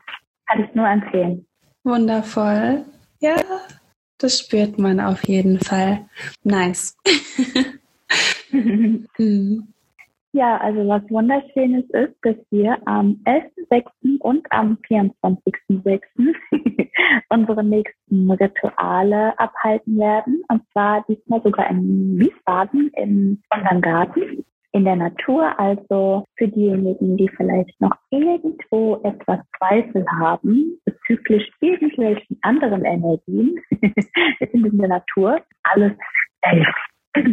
kann 0.48 0.64
ich 0.64 0.74
nur 0.74 0.88
empfehlen. 0.88 1.46
Wundervoll. 1.84 2.84
Ja, 3.20 3.36
das 4.18 4.40
spürt 4.40 4.78
man 4.78 5.00
auf 5.00 5.26
jeden 5.26 5.58
Fall. 5.60 6.06
Nice. 6.42 6.96
mhm. 8.50 9.72
Ja, 10.32 10.58
also 10.58 10.86
was 10.86 11.02
wunderschönes 11.08 11.84
ist, 11.90 12.14
dass 12.20 12.36
wir 12.50 12.76
am 12.86 13.22
11.06. 13.24 14.18
und 14.20 14.46
am 14.50 14.76
24.06. 14.86 16.02
unsere 17.30 17.64
nächsten 17.64 18.30
Rituale 18.30 19.38
abhalten 19.38 19.98
werden. 19.98 20.42
Und 20.48 20.62
zwar 20.72 21.04
diesmal 21.08 21.42
sogar 21.42 21.70
in 21.70 22.18
Wiesbaden 22.18 22.90
in 22.96 23.42
unserem 23.50 23.80
Garten 23.80 24.44
in 24.76 24.84
der 24.84 24.96
Natur. 24.96 25.58
Also 25.58 26.24
für 26.36 26.48
diejenigen, 26.48 27.16
die 27.16 27.28
vielleicht 27.36 27.80
noch 27.80 27.96
irgendwo 28.10 29.00
etwas 29.02 29.40
Zweifel 29.56 30.04
haben 30.20 30.78
bezüglich 30.84 31.50
irgendwelchen 31.60 32.38
anderen 32.42 32.84
Energien, 32.84 33.58
wir 33.70 34.48
sind 34.52 34.66
in 34.66 34.78
der 34.78 34.88
Natur, 34.88 35.40
alles 35.62 35.92
safe. 36.44 36.74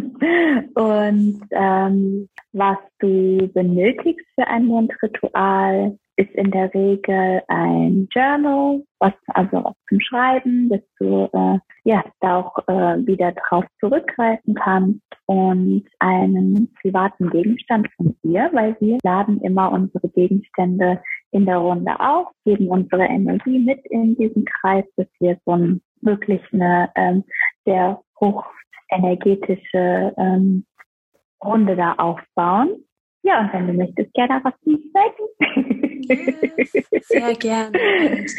Und 0.75 1.41
ähm, 1.51 2.29
was 2.53 2.77
du 2.99 3.51
benötigst 3.53 4.25
für 4.36 4.47
ein 4.47 4.65
Mondritual, 4.65 5.97
ist 6.15 6.32
in 6.36 6.52
der 6.52 6.73
Regel 6.73 7.41
ein 7.47 8.08
Journal, 8.12 8.84
was 8.99 9.13
also 9.28 9.63
was 9.63 9.76
zum 9.89 9.99
Schreiben, 9.99 10.69
dass 10.69 10.82
du 10.99 11.30
äh, 11.34 11.60
ja 11.84 12.04
da 12.19 12.39
auch 12.39 12.58
äh, 12.67 13.06
wieder 13.06 13.32
drauf 13.32 13.65
zurückgreifen 13.80 14.54
kannst 14.56 15.02
und 15.26 15.86
einen 15.99 16.73
privaten 16.82 17.30
Gegenstand 17.30 17.88
von 17.97 18.15
dir, 18.23 18.49
weil 18.54 18.76
wir 18.80 18.97
laden 19.04 19.41
immer 19.41 19.71
unsere 19.71 20.08
Gegenstände 20.10 21.02
in 21.32 21.45
der 21.45 21.58
Runde 21.58 21.99
auf, 21.99 22.28
geben 22.45 22.67
unsere 22.67 23.06
Energie 23.06 23.60
mit 23.60 23.86
in 23.88 24.15
diesen 24.15 24.45
Kreis, 24.45 24.86
dass 24.97 25.08
wir 25.19 25.38
so 25.45 25.54
ein, 25.54 25.82
wirklich 26.02 26.41
eine 26.52 26.91
ähm, 26.95 27.23
sehr 27.65 28.02
hoch 28.19 28.45
energetische 28.89 30.13
ähm, 30.17 30.65
Runde 31.43 31.76
da 31.76 31.93
aufbauen. 31.93 32.86
Ja, 33.23 33.39
und 33.39 33.53
wenn 33.53 33.67
du 33.67 33.73
möchtest, 33.73 34.13
gerne 34.13 34.41
was 34.43 34.53
zu 34.63 34.77
sagen. 34.93 36.03
Yes, 36.09 37.07
sehr 37.07 37.33
gerne. 37.36 37.71
Und 37.71 38.31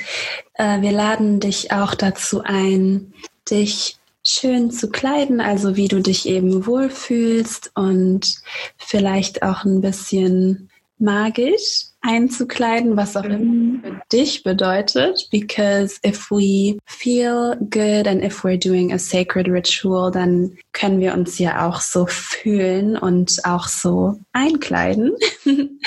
äh, 0.54 0.82
wir 0.82 0.92
laden 0.92 1.40
dich 1.40 1.72
auch 1.72 1.94
dazu 1.94 2.42
ein, 2.44 3.14
dich 3.50 3.96
schön 4.22 4.70
zu 4.70 4.90
kleiden, 4.90 5.40
also 5.40 5.76
wie 5.76 5.88
du 5.88 6.00
dich 6.00 6.28
eben 6.28 6.66
wohlfühlst 6.66 7.72
und 7.74 8.36
vielleicht 8.76 9.42
auch 9.42 9.64
ein 9.64 9.80
bisschen 9.80 10.70
magisch 10.98 11.86
einzukleiden, 12.04 12.96
was 12.96 13.16
auch 13.16 13.24
immer 13.24 13.38
mhm. 13.38 13.80
für 13.82 14.02
dich 14.12 14.42
bedeutet. 14.42 15.26
Because 15.30 15.98
if 16.06 16.30
we 16.30 16.78
feel 16.86 17.56
good 17.70 18.06
and 18.06 18.22
if 18.22 18.44
we're 18.44 18.58
doing 18.58 18.92
a 18.92 18.98
sacred 18.98 19.48
ritual, 19.48 20.10
dann 20.10 20.56
können 20.72 21.00
wir 21.00 21.14
uns 21.14 21.38
ja 21.38 21.66
auch 21.66 21.80
so 21.80 22.06
fühlen 22.06 22.96
und 22.96 23.40
auch 23.44 23.66
so 23.66 24.20
einkleiden. 24.32 25.12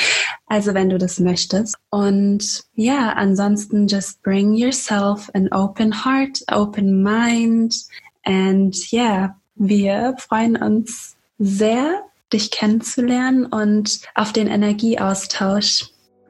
also 0.48 0.74
wenn 0.74 0.90
du 0.90 0.98
das 0.98 1.20
möchtest. 1.20 1.76
Und 1.90 2.64
ja, 2.74 3.14
ansonsten 3.14 3.88
just 3.88 4.22
bring 4.24 4.56
yourself 4.56 5.30
an 5.34 5.50
open 5.52 6.04
heart, 6.04 6.40
open 6.52 7.04
mind. 7.04 7.76
And 8.24 8.76
yeah, 8.92 9.36
wir 9.56 10.16
freuen 10.18 10.56
uns 10.58 11.16
sehr 11.40 12.02
dich 12.34 12.52
kennenzulernen 12.52 13.46
und 13.46 14.02
auf 14.16 14.34
den 14.34 14.48
Energieaustausch. 14.48 15.86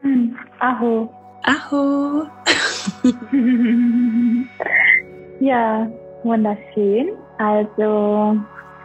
Hm, 0.08 0.38
aho. 0.60 1.10
Aho. 1.44 2.24
ja, 5.42 5.92
wunderschön. 6.24 7.10
Also 7.40 8.38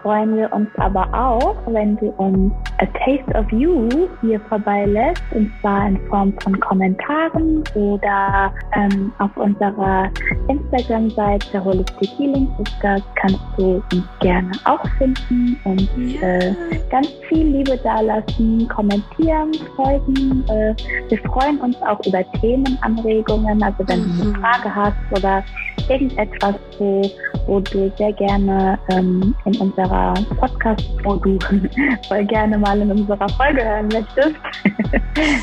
freuen 0.02 0.36
wir 0.36 0.52
uns 0.52 0.68
aber 0.76 1.08
auch, 1.14 1.56
wenn 1.66 1.96
du 1.96 2.10
uns 2.16 2.52
A 2.78 2.86
Taste 2.86 3.38
of 3.38 3.50
You 3.52 3.88
hier 4.20 4.40
vorbeilässt, 4.48 5.22
und 5.30 5.50
zwar 5.60 5.88
in 5.88 5.98
Form 6.08 6.34
von 6.42 6.58
Kommentaren 6.60 7.62
oder 7.74 8.52
ähm, 8.74 9.12
auf 9.18 9.34
unserer 9.36 10.10
Instagram-Seite 10.48 11.64
Holistic 11.64 12.10
Healing 12.18 12.48
Sisters 12.58 13.02
kannst 13.14 13.40
du 13.56 13.82
uns 13.92 14.04
gerne 14.20 14.50
auch 14.64 14.84
finden 14.98 15.58
und 15.64 15.88
äh, 16.22 16.54
ganz 16.90 17.08
viel 17.28 17.46
Liebe 17.46 17.78
dalassen, 17.78 18.68
kommentieren, 18.68 19.52
folgen. 19.76 20.44
Äh, 20.48 20.74
wir 21.08 21.18
freuen 21.18 21.60
uns 21.60 21.80
auch 21.82 22.04
über 22.06 22.24
Themenanregungen, 22.40 23.62
also 23.62 23.78
wenn 23.86 24.02
du 24.02 24.22
eine 24.22 24.24
mhm. 24.24 24.34
Frage 24.36 24.74
hast 24.74 24.96
oder 25.12 25.44
irgendetwas, 25.88 26.54
wo, 26.78 27.02
wo 27.46 27.60
du 27.60 27.92
sehr 27.96 28.12
gerne 28.12 28.78
ähm, 28.90 29.34
in 29.44 29.56
unserer 29.58 30.14
Podcast, 30.38 30.88
wo 31.04 31.16
du 31.16 31.38
voll 32.08 32.24
gerne 32.26 32.58
mal 32.58 32.80
in 32.80 32.90
unserer 32.90 33.28
Folge 33.30 33.64
hören 33.64 33.88
möchtest, 33.88 34.36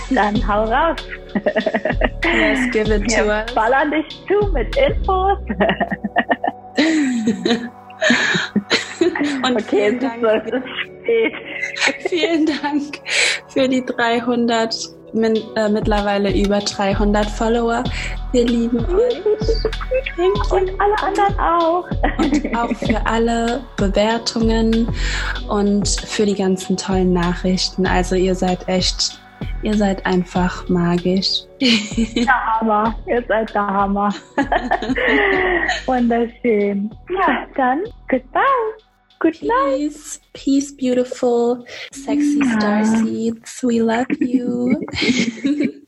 dann 0.16 0.48
hau 0.48 0.64
raus. 0.64 0.98
Yes, 2.24 2.72
give 2.72 2.94
it 2.94 3.08
to 3.16 3.26
us. 3.26 3.54
Baller 3.54 3.90
dich 3.90 4.08
zu 4.28 4.52
mit 4.52 4.76
Infos. 4.78 5.38
Und 9.44 9.56
okay, 9.56 9.90
vielen 9.90 10.00
Dank, 10.00 10.52
vielen 12.08 12.46
Dank 12.46 13.00
für 13.48 13.68
die 13.68 13.84
300 13.84 14.99
min, 15.14 15.36
äh, 15.56 15.70
mittlerweile 15.70 16.36
über 16.36 16.60
300 16.60 17.26
Follower. 17.26 17.84
Wir 18.32 18.46
lieben 18.46 18.80
euch. 18.80 19.22
Und 20.52 20.72
alle 20.80 21.04
anderen 21.04 21.40
auch. 21.40 21.86
Und 22.18 22.58
auch 22.58 22.76
für 22.76 23.06
alle 23.06 23.62
Bewertungen 23.78 24.88
und 25.48 25.88
für 25.88 26.26
die 26.26 26.36
ganzen 26.36 26.78
tollen 26.78 27.14
Nachrichten. 27.14 27.86
Also 27.88 28.16
ihr 28.16 28.36
seid 28.36 28.68
echt, 28.68 29.20
ihr 29.64 29.76
seid 29.76 30.06
einfach 30.06 30.68
magisch. 30.70 31.44
Der 31.62 32.60
Hammer. 32.60 32.96
Ihr 33.08 33.24
seid 33.28 33.54
der 33.54 33.68
Hammer. 33.68 34.14
Wunderschön. 35.86 36.92
Ja, 37.10 37.46
dann 37.56 37.84
goodbye. 38.08 38.89
Good 39.20 39.44
night. 39.44 39.78
Peace, 39.80 40.20
peace, 40.34 40.72
beautiful, 40.72 41.66
sexy 41.92 42.42
star 42.42 42.86
seeds. 42.86 43.60
We 43.64 43.82
love 43.82 44.08
you. 44.20 44.82